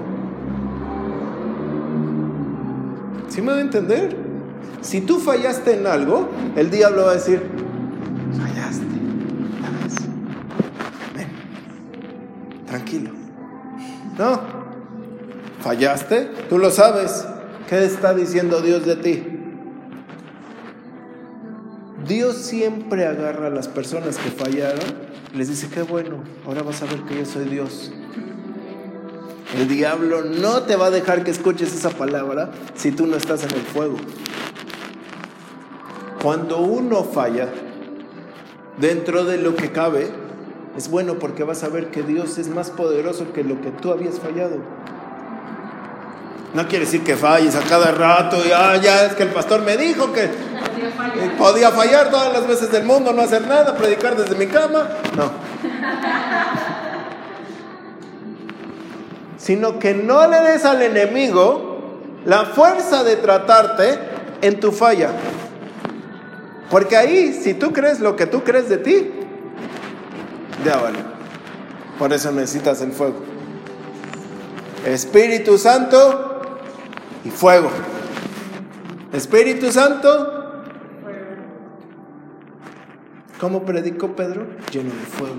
¿Sí 3.27 3.41
me 3.41 3.51
va 3.51 3.57
a 3.57 3.61
entender? 3.61 4.15
Si 4.81 5.01
tú 5.01 5.19
fallaste 5.19 5.73
en 5.73 5.87
algo, 5.87 6.29
el 6.55 6.69
diablo 6.69 7.05
va 7.05 7.11
a 7.11 7.13
decir, 7.15 7.41
fallaste. 8.37 8.85
Ven, 11.15 11.27
tranquilo. 12.65 13.11
No, 14.17 14.41
fallaste, 15.61 16.29
tú 16.49 16.57
lo 16.57 16.71
sabes. 16.71 17.25
¿Qué 17.69 17.85
está 17.85 18.13
diciendo 18.13 18.61
Dios 18.61 18.85
de 18.85 18.95
ti? 18.95 19.28
Dios 22.07 22.37
siempre 22.37 23.05
agarra 23.05 23.47
a 23.47 23.49
las 23.49 23.67
personas 23.67 24.17
que 24.17 24.31
fallaron 24.31 25.09
les 25.33 25.47
dice, 25.47 25.67
qué 25.69 25.83
bueno, 25.83 26.23
ahora 26.45 26.63
vas 26.63 26.81
a 26.81 26.85
ver 26.85 27.01
que 27.01 27.17
yo 27.17 27.25
soy 27.25 27.45
Dios. 27.45 27.91
El 29.55 29.67
diablo 29.67 30.23
no 30.23 30.63
te 30.63 30.75
va 30.75 30.87
a 30.87 30.91
dejar 30.91 31.23
que 31.23 31.31
escuches 31.31 31.73
esa 31.73 31.91
palabra 31.91 32.51
si 32.75 32.91
tú 32.91 33.05
no 33.05 33.15
estás 33.15 33.43
en 33.43 33.51
el 33.51 33.61
fuego. 33.61 33.97
Cuando 36.21 36.59
uno 36.59 37.03
falla, 37.03 37.47
dentro 38.77 39.23
de 39.23 39.37
lo 39.37 39.55
que 39.55 39.71
cabe, 39.71 40.09
es 40.75 40.89
bueno 40.89 41.19
porque 41.19 41.43
vas 41.43 41.63
a 41.63 41.69
ver 41.69 41.91
que 41.91 42.01
Dios 42.01 42.37
es 42.37 42.47
más 42.49 42.71
poderoso 42.71 43.31
que 43.31 43.43
lo 43.43 43.61
que 43.61 43.69
tú 43.69 43.91
habías 43.91 44.19
fallado. 44.19 44.57
No 46.53 46.67
quiere 46.67 46.85
decir 46.85 47.03
que 47.03 47.15
falles 47.15 47.55
a 47.55 47.61
cada 47.61 47.91
rato 47.91 48.37
y 48.45 48.51
ah, 48.51 48.75
ya 48.77 49.05
es 49.05 49.13
que 49.13 49.23
el 49.23 49.29
pastor 49.29 49.61
me 49.61 49.77
dijo 49.77 50.11
que 50.11 50.27
podía 51.37 51.71
fallar 51.71 52.09
todas 52.09 52.33
las 52.33 52.47
veces 52.47 52.71
del 52.71 52.83
mundo, 52.83 53.13
no 53.13 53.21
hacer 53.21 53.47
nada, 53.47 53.75
predicar 53.75 54.15
desde 54.15 54.35
mi 54.35 54.47
cama. 54.47 54.87
No. 55.15 55.31
Sino 59.37 59.79
que 59.79 59.93
no 59.93 60.27
le 60.27 60.41
des 60.41 60.65
al 60.65 60.81
enemigo 60.81 61.69
la 62.25 62.45
fuerza 62.45 63.03
de 63.03 63.15
tratarte 63.15 63.99
en 64.41 64.59
tu 64.59 64.71
falla. 64.71 65.11
Porque 66.69 66.95
ahí, 66.95 67.33
si 67.33 67.53
tú 67.53 67.73
crees 67.73 67.99
lo 67.99 68.15
que 68.15 68.27
tú 68.27 68.43
crees 68.43 68.69
de 68.69 68.77
ti, 68.77 69.11
ya 70.63 70.77
vale. 70.77 70.99
Por 71.97 72.13
eso 72.13 72.31
necesitas 72.31 72.81
el 72.81 72.91
fuego. 72.91 73.17
Espíritu 74.85 75.57
Santo 75.57 76.41
y 77.25 77.29
fuego. 77.29 77.69
Espíritu 79.11 79.71
Santo. 79.71 80.38
¿Cómo 83.39 83.63
predicó 83.63 84.15
Pedro? 84.17 84.47
Lleno 84.71 84.89
de 84.89 85.05
fuego. 85.05 85.35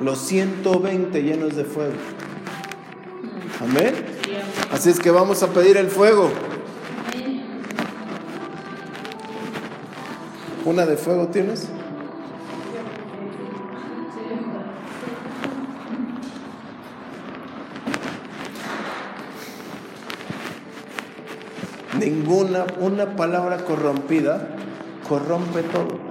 Los 0.00 0.18
120 0.18 1.22
llenos 1.22 1.54
de 1.54 1.64
fuego. 1.64 1.94
Amén. 3.60 3.94
Así 4.72 4.90
es 4.90 4.98
que 4.98 5.12
vamos 5.12 5.42
a 5.44 5.48
pedir 5.48 5.76
el 5.76 5.88
fuego. 5.88 6.30
¿Una 10.64 10.84
de 10.84 10.96
fuego 10.96 11.28
tienes? 11.28 11.68
Ninguna, 22.00 22.66
una 22.80 23.14
palabra 23.14 23.64
corrompida 23.64 24.48
corrompe 25.08 25.62
todo. 25.62 26.03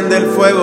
Enciende 0.00 0.28
el 0.28 0.34
fuego. 0.34 0.59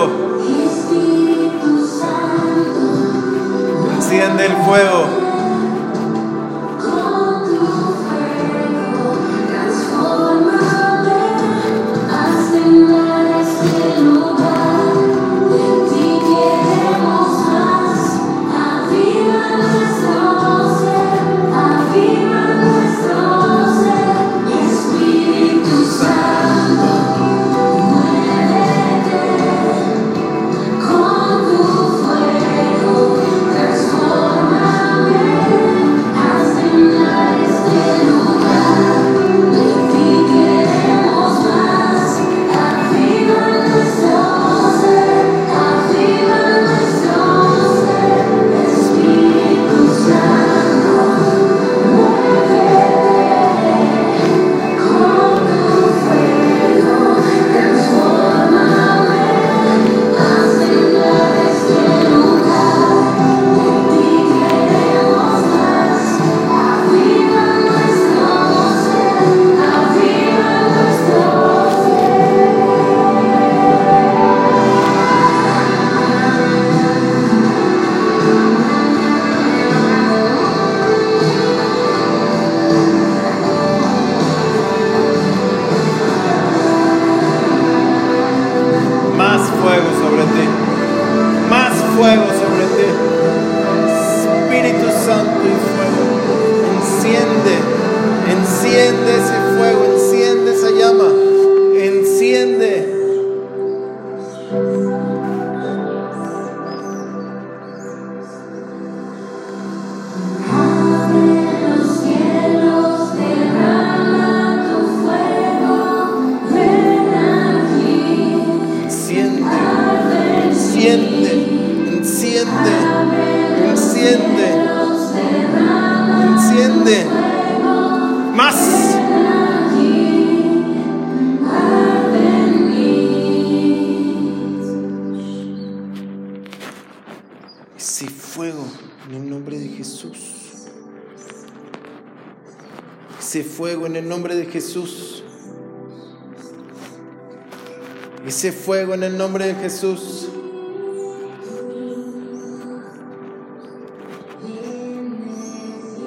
Fuego 148.68 148.92
en 148.92 149.02
el 149.02 149.16
nombre 149.16 149.46
de 149.46 149.54
Jesús. 149.54 150.28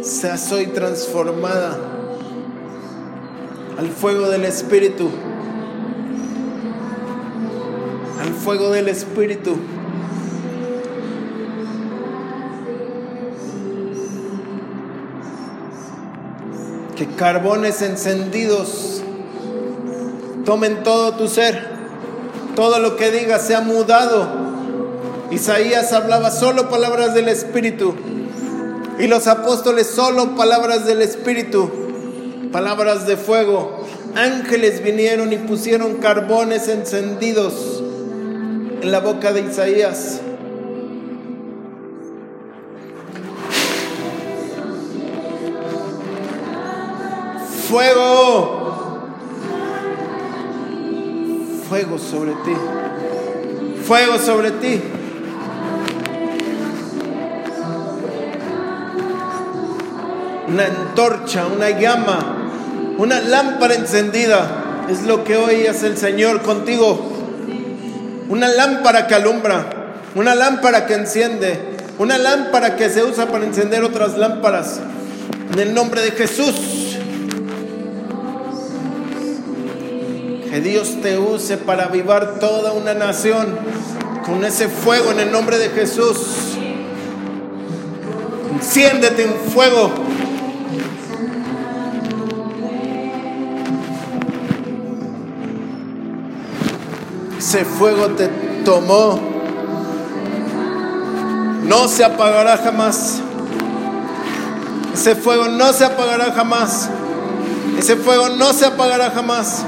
Sea 0.03 0.38
soy 0.38 0.68
transformada 0.68 1.76
al 3.80 3.88
fuego 3.88 4.30
del 4.30 4.45
Espíritu. 4.45 5.09
Al 8.22 8.32
fuego 8.36 8.70
del 8.70 8.89
Espíritu. 8.89 9.57
que 16.95 17.07
carbones 17.07 17.82
encendidos 17.82 19.01
tomen 20.45 20.84
todo 20.84 21.14
tu 21.14 21.28
ser, 21.28 21.70
todo 22.55 22.79
lo 22.79 22.95
que 22.95 23.11
digas 23.11 23.45
sea 23.45 23.61
mudado. 23.61 24.27
Isaías 25.31 25.93
hablaba 25.93 26.31
solo 26.31 26.69
palabras 26.69 27.13
del 27.13 27.29
Espíritu 27.29 27.95
y 28.99 29.07
los 29.07 29.27
apóstoles 29.27 29.87
solo 29.87 30.35
palabras 30.35 30.85
del 30.85 31.01
Espíritu, 31.01 31.71
palabras 32.51 33.07
de 33.07 33.17
fuego. 33.17 33.85
Ángeles 34.15 34.83
vinieron 34.83 35.31
y 35.31 35.37
pusieron 35.37 35.97
carbones 35.97 36.67
encendidos 36.67 37.81
en 38.81 38.91
la 38.91 38.99
boca 38.99 39.31
de 39.31 39.41
Isaías. 39.41 40.21
fuego. 47.71 48.61
Fuego 51.72 51.97
sobre 51.97 52.32
ti. 52.32 52.51
Fuego 53.86 54.19
sobre 54.19 54.51
ti. 54.51 54.82
Una 60.49 60.65
antorcha, 60.65 61.45
una 61.47 61.69
llama, 61.69 62.49
una 62.97 63.22
lámpara 63.22 63.76
encendida. 63.76 64.86
Es 64.89 65.03
lo 65.03 65.24
que 65.24 65.38
hoy 65.38 65.65
hace 65.65 65.88
el 65.88 65.97
Señor 65.97 66.41
contigo. 66.41 67.09
Una 68.28 68.49
lámpara 68.49 69.07
que 69.07 69.15
alumbra, 69.15 69.93
una 70.15 70.36
lámpara 70.36 70.86
que 70.86 70.95
enciende, 70.95 71.78
una 71.99 72.17
lámpara 72.17 72.76
que 72.76 72.89
se 72.89 73.01
usa 73.01 73.28
para 73.28 73.45
encender 73.45 73.82
otras 73.86 74.17
lámparas. 74.17 74.82
En 75.53 75.59
el 75.59 75.74
nombre 75.74 76.01
de 76.01 76.11
Jesús. 76.11 76.80
Que 80.51 80.59
Dios 80.59 80.97
te 81.01 81.17
use 81.17 81.55
para 81.55 81.85
avivar 81.85 82.37
toda 82.41 82.73
una 82.73 82.93
nación 82.93 83.57
con 84.25 84.43
ese 84.43 84.67
fuego 84.67 85.11
en 85.11 85.21
el 85.21 85.31
nombre 85.31 85.57
de 85.57 85.69
Jesús. 85.69 86.57
Enciéndete 88.55 89.23
en 89.23 89.33
fuego. 89.53 89.89
Ese 97.37 97.63
fuego 97.63 98.07
te 98.07 98.27
tomó. 98.65 99.21
No 101.63 101.87
se 101.87 102.03
apagará 102.03 102.57
jamás. 102.57 103.21
Ese 104.93 105.15
fuego 105.15 105.47
no 105.47 105.71
se 105.71 105.85
apagará 105.85 106.33
jamás. 106.33 106.89
Ese 107.79 107.95
fuego 107.95 108.27
no 108.27 108.51
se 108.51 108.65
apagará 108.65 109.11
jamás. 109.11 109.63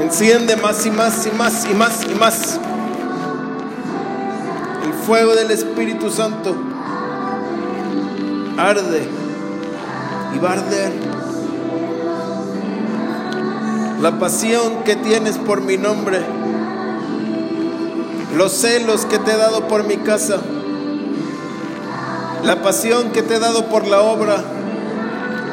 Enciende 0.00 0.56
más 0.56 0.86
y 0.86 0.90
más 0.90 1.26
y 1.26 1.30
más 1.30 1.66
y 1.70 1.74
más 1.74 2.06
y 2.10 2.14
más. 2.14 2.58
El 4.82 4.94
fuego 5.06 5.34
del 5.34 5.50
Espíritu 5.50 6.10
Santo 6.10 6.56
arde 8.56 9.06
y 10.34 10.38
va 10.38 10.50
a 10.50 10.52
arder. 10.54 10.92
La 14.00 14.18
pasión 14.18 14.84
que 14.84 14.96
tienes 14.96 15.36
por 15.36 15.60
mi 15.60 15.76
nombre, 15.76 16.20
los 18.38 18.52
celos 18.52 19.04
que 19.04 19.18
te 19.18 19.32
he 19.32 19.36
dado 19.36 19.68
por 19.68 19.84
mi 19.84 19.98
casa, 19.98 20.38
la 22.42 22.62
pasión 22.62 23.10
que 23.12 23.22
te 23.22 23.34
he 23.34 23.38
dado 23.38 23.66
por 23.66 23.86
la 23.86 24.00
obra 24.00 24.42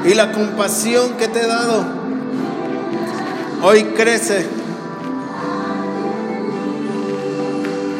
y 0.05 0.13
la 0.13 0.31
compasión 0.31 1.17
que 1.17 1.27
te 1.27 1.41
he 1.41 1.47
dado 1.47 1.96
hoy 3.61 3.83
crece. 3.95 4.45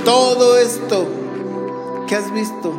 Todo 0.05 0.58
esto 0.58 1.08
que 2.08 2.16
has 2.16 2.32
visto 2.34 2.74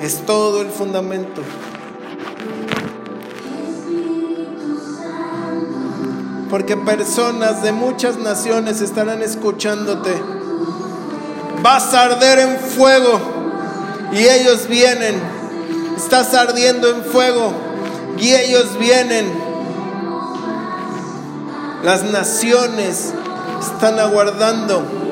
es 0.00 0.24
todo 0.26 0.62
el 0.62 0.68
fundamento. 0.68 1.42
Porque 6.48 6.76
personas 6.76 7.62
de 7.62 7.72
muchas 7.72 8.16
naciones 8.16 8.80
estarán 8.80 9.22
escuchándote. 9.22 10.12
Vas 11.62 11.92
a 11.94 12.04
arder 12.04 12.38
en 12.38 12.58
fuego 12.58 13.18
y 14.12 14.18
ellos 14.18 14.68
vienen. 14.68 15.20
Estás 15.96 16.34
ardiendo 16.34 16.88
en 16.88 17.02
fuego 17.04 17.63
y 18.18 18.34
ellos 18.34 18.78
vienen. 18.78 19.32
Las 21.82 22.02
naciones 22.04 23.12
están 23.60 23.98
aguardando. 23.98 25.03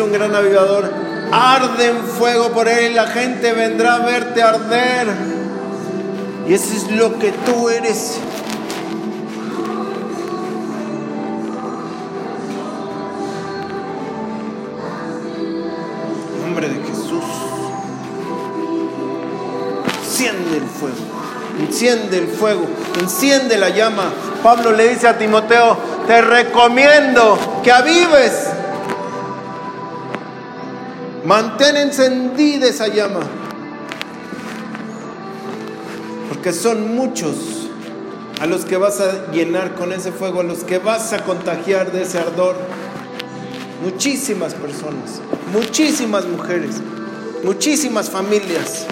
Un 0.00 0.12
gran 0.12 0.32
avivador, 0.32 0.88
arde 1.32 1.88
en 1.88 1.96
fuego 2.04 2.50
por 2.52 2.68
él 2.68 2.94
la 2.94 3.08
gente 3.08 3.52
vendrá 3.52 3.96
a 3.96 3.98
verte 3.98 4.40
arder. 4.40 5.08
Y 6.46 6.54
eso 6.54 6.72
es 6.72 6.90
lo 6.92 7.18
que 7.18 7.32
tú 7.32 7.68
eres. 7.68 8.18
Nombre 16.42 16.68
de 16.68 16.76
Jesús. 16.76 17.24
Enciende 20.04 20.56
el 20.58 20.68
fuego. 20.68 20.96
Enciende 21.60 22.18
el 22.18 22.28
fuego. 22.28 22.66
Enciende 23.00 23.58
la 23.58 23.70
llama. 23.70 24.12
Pablo 24.44 24.70
le 24.70 24.90
dice 24.90 25.08
a 25.08 25.18
Timoteo, 25.18 25.76
te 26.06 26.20
recomiendo 26.20 27.36
que 27.64 27.72
avives 27.72 28.47
Mantén 31.28 31.76
encendida 31.76 32.68
esa 32.68 32.88
llama. 32.88 33.20
Porque 36.30 36.54
son 36.54 36.96
muchos 36.96 37.68
a 38.40 38.46
los 38.46 38.64
que 38.64 38.78
vas 38.78 39.02
a 39.02 39.30
llenar 39.30 39.74
con 39.74 39.92
ese 39.92 40.10
fuego, 40.10 40.40
a 40.40 40.42
los 40.42 40.64
que 40.64 40.78
vas 40.78 41.12
a 41.12 41.24
contagiar 41.24 41.92
de 41.92 42.04
ese 42.04 42.18
ardor. 42.18 42.56
Muchísimas 43.84 44.54
personas, 44.54 45.20
muchísimas 45.52 46.24
mujeres, 46.24 46.76
muchísimas 47.44 48.08
familias. 48.08 48.86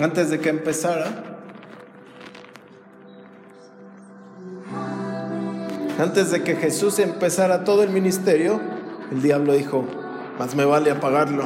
Antes 0.00 0.30
de 0.30 0.38
que 0.38 0.48
empezara, 0.48 1.06
antes 5.98 6.30
de 6.30 6.44
que 6.44 6.54
Jesús 6.54 6.98
empezara 7.00 7.64
todo 7.64 7.82
el 7.82 7.90
ministerio, 7.90 8.60
el 9.10 9.22
diablo 9.22 9.54
dijo, 9.54 9.84
más 10.38 10.54
me 10.54 10.64
vale 10.64 10.92
apagarlo. 10.92 11.44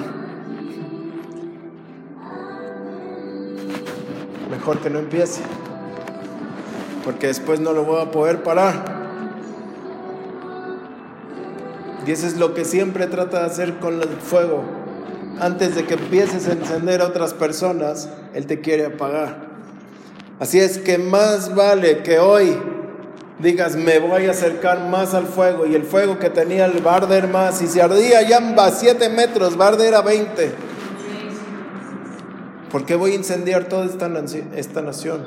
Mejor 4.51 4.81
que 4.81 4.91
no 4.91 4.99
empiece, 4.99 5.41
porque 7.05 7.29
después 7.29 7.59
no 7.59 7.73
lo 7.73 7.85
voy 7.85 8.03
a 8.03 8.11
poder 8.11 8.43
parar. 8.43 8.85
Y 12.07 12.11
eso 12.11 12.27
es 12.27 12.37
lo 12.37 12.53
que 12.53 12.65
siempre 12.65 13.07
trata 13.07 13.41
de 13.41 13.47
hacer 13.47 13.79
con 13.79 14.03
el 14.03 14.09
fuego 14.09 14.82
antes 15.43 15.75
de 15.75 15.85
que 15.85 15.95
empieces 15.95 16.47
a 16.47 16.53
encender 16.53 17.03
a 17.03 17.07
otras 17.07 17.35
personas, 17.35 18.09
Él 18.33 18.47
te 18.47 18.61
quiere 18.61 18.87
apagar. 18.87 19.49
Así 20.39 20.61
es 20.61 20.79
que 20.79 20.99
más 20.99 21.55
vale 21.55 22.03
que 22.05 22.21
hoy 22.21 22.57
digas, 23.41 23.75
me 23.75 23.99
voy 23.99 24.27
a 24.27 24.31
acercar 24.31 24.89
más 24.89 25.15
al 25.15 25.27
fuego 25.27 25.67
y 25.67 25.75
el 25.75 25.83
fuego 25.83 26.21
que 26.21 26.31
tenía 26.31 26.67
el 26.67 26.81
barder 26.81 27.27
más, 27.27 27.61
y 27.61 27.67
se 27.67 27.83
ardía 27.83 28.23
ya 28.23 28.39
a 28.39 28.71
7 28.71 29.09
metros, 29.09 29.57
barder 29.57 29.97
a 29.97 30.03
20. 30.03 30.53
¿Por 32.71 32.87
qué 32.87 32.95
voy 32.95 33.13
a 33.13 33.15
incendiar 33.17 33.65
toda 33.65 33.85
esta, 33.85 34.09
esta 34.55 34.81
nación? 34.81 35.25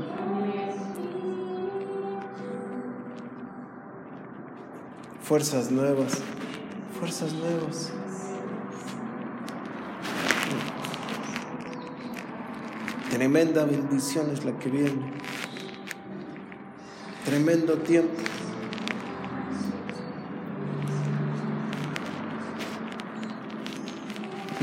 Fuerzas 5.21 5.71
nuevas, 5.71 6.19
fuerzas 6.97 7.33
nuevas. 7.33 7.91
Tremenda 13.15 13.63
bendición 13.63 14.29
es 14.33 14.43
la 14.43 14.59
que 14.59 14.67
viene. 14.67 15.13
Tremendo 17.23 17.75
tiempo. 17.75 18.11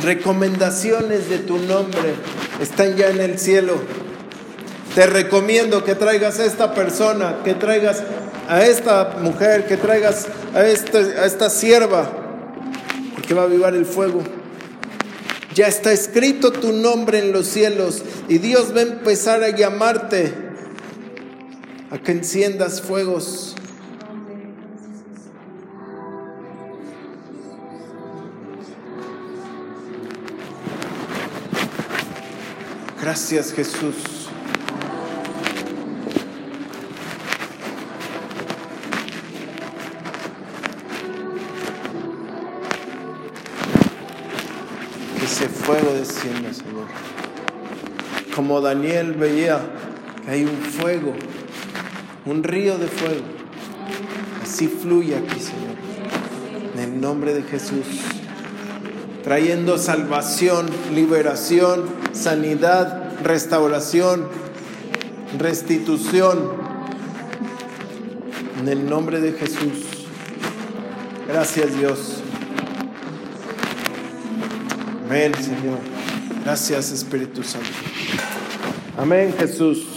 Recomendaciones 0.03 1.30
de 1.30 1.38
tu 1.38 1.57
nombre 1.61 2.14
están 2.61 2.94
ya 2.94 3.09
en 3.09 3.22
el 3.22 3.38
cielo. 3.38 3.76
Te 4.94 5.07
recomiendo 5.07 5.82
que 5.82 5.94
traigas 5.94 6.38
a 6.38 6.44
esta 6.44 6.74
persona, 6.74 7.38
que 7.44 7.55
traigas 7.55 8.03
a 8.50 8.62
esta 8.66 9.16
mujer, 9.18 9.66
que 9.66 9.78
traigas 9.78 10.28
a 10.53 10.66
esta, 10.66 10.98
a 10.98 11.24
esta 11.24 11.48
sierva, 11.48 12.07
porque 13.14 13.32
va 13.32 13.40
a 13.40 13.46
avivar 13.46 13.74
el 13.74 13.86
fuego. 13.86 14.22
Ya 15.55 15.68
está 15.68 15.90
escrito 15.90 16.53
tu 16.53 16.72
nombre 16.72 17.18
en 17.18 17.32
los 17.32 17.46
cielos 17.46 18.03
y 18.28 18.38
Dios 18.38 18.74
va 18.74 18.80
a 18.80 18.82
empezar 18.82 19.42
a 19.42 19.50
llamarte 19.50 20.32
a 21.90 21.98
que 21.98 22.12
enciendas 22.12 22.80
fuegos. 22.80 23.54
Gracias 33.00 33.52
Jesús. 33.52 34.11
Como 48.53 48.61
Daniel 48.61 49.14
veía 49.14 49.62
que 50.22 50.30
hay 50.30 50.44
un 50.44 50.59
fuego, 50.59 51.14
un 52.26 52.44
río 52.44 52.76
de 52.76 52.86
fuego. 52.86 53.22
Así 54.42 54.68
fluye 54.68 55.16
aquí, 55.16 55.40
Señor. 55.40 55.76
En 56.74 56.80
el 56.80 57.00
nombre 57.00 57.32
de 57.32 57.44
Jesús. 57.44 57.86
Trayendo 59.24 59.78
salvación, 59.78 60.66
liberación, 60.94 61.86
sanidad, 62.12 63.22
restauración, 63.22 64.28
restitución. 65.38 66.53
En 68.61 68.68
el 68.68 68.86
nombre 68.86 69.22
de 69.22 69.32
Jesús. 69.32 70.05
Gracias 71.26 71.74
Dios. 71.74 72.22
Amén, 75.09 75.32
Señor. 75.40 76.01
Gracias, 76.45 76.90
Espíritu 76.90 77.43
Santo. 77.43 77.68
Amén, 78.99 79.32
Jesús. 79.38 79.91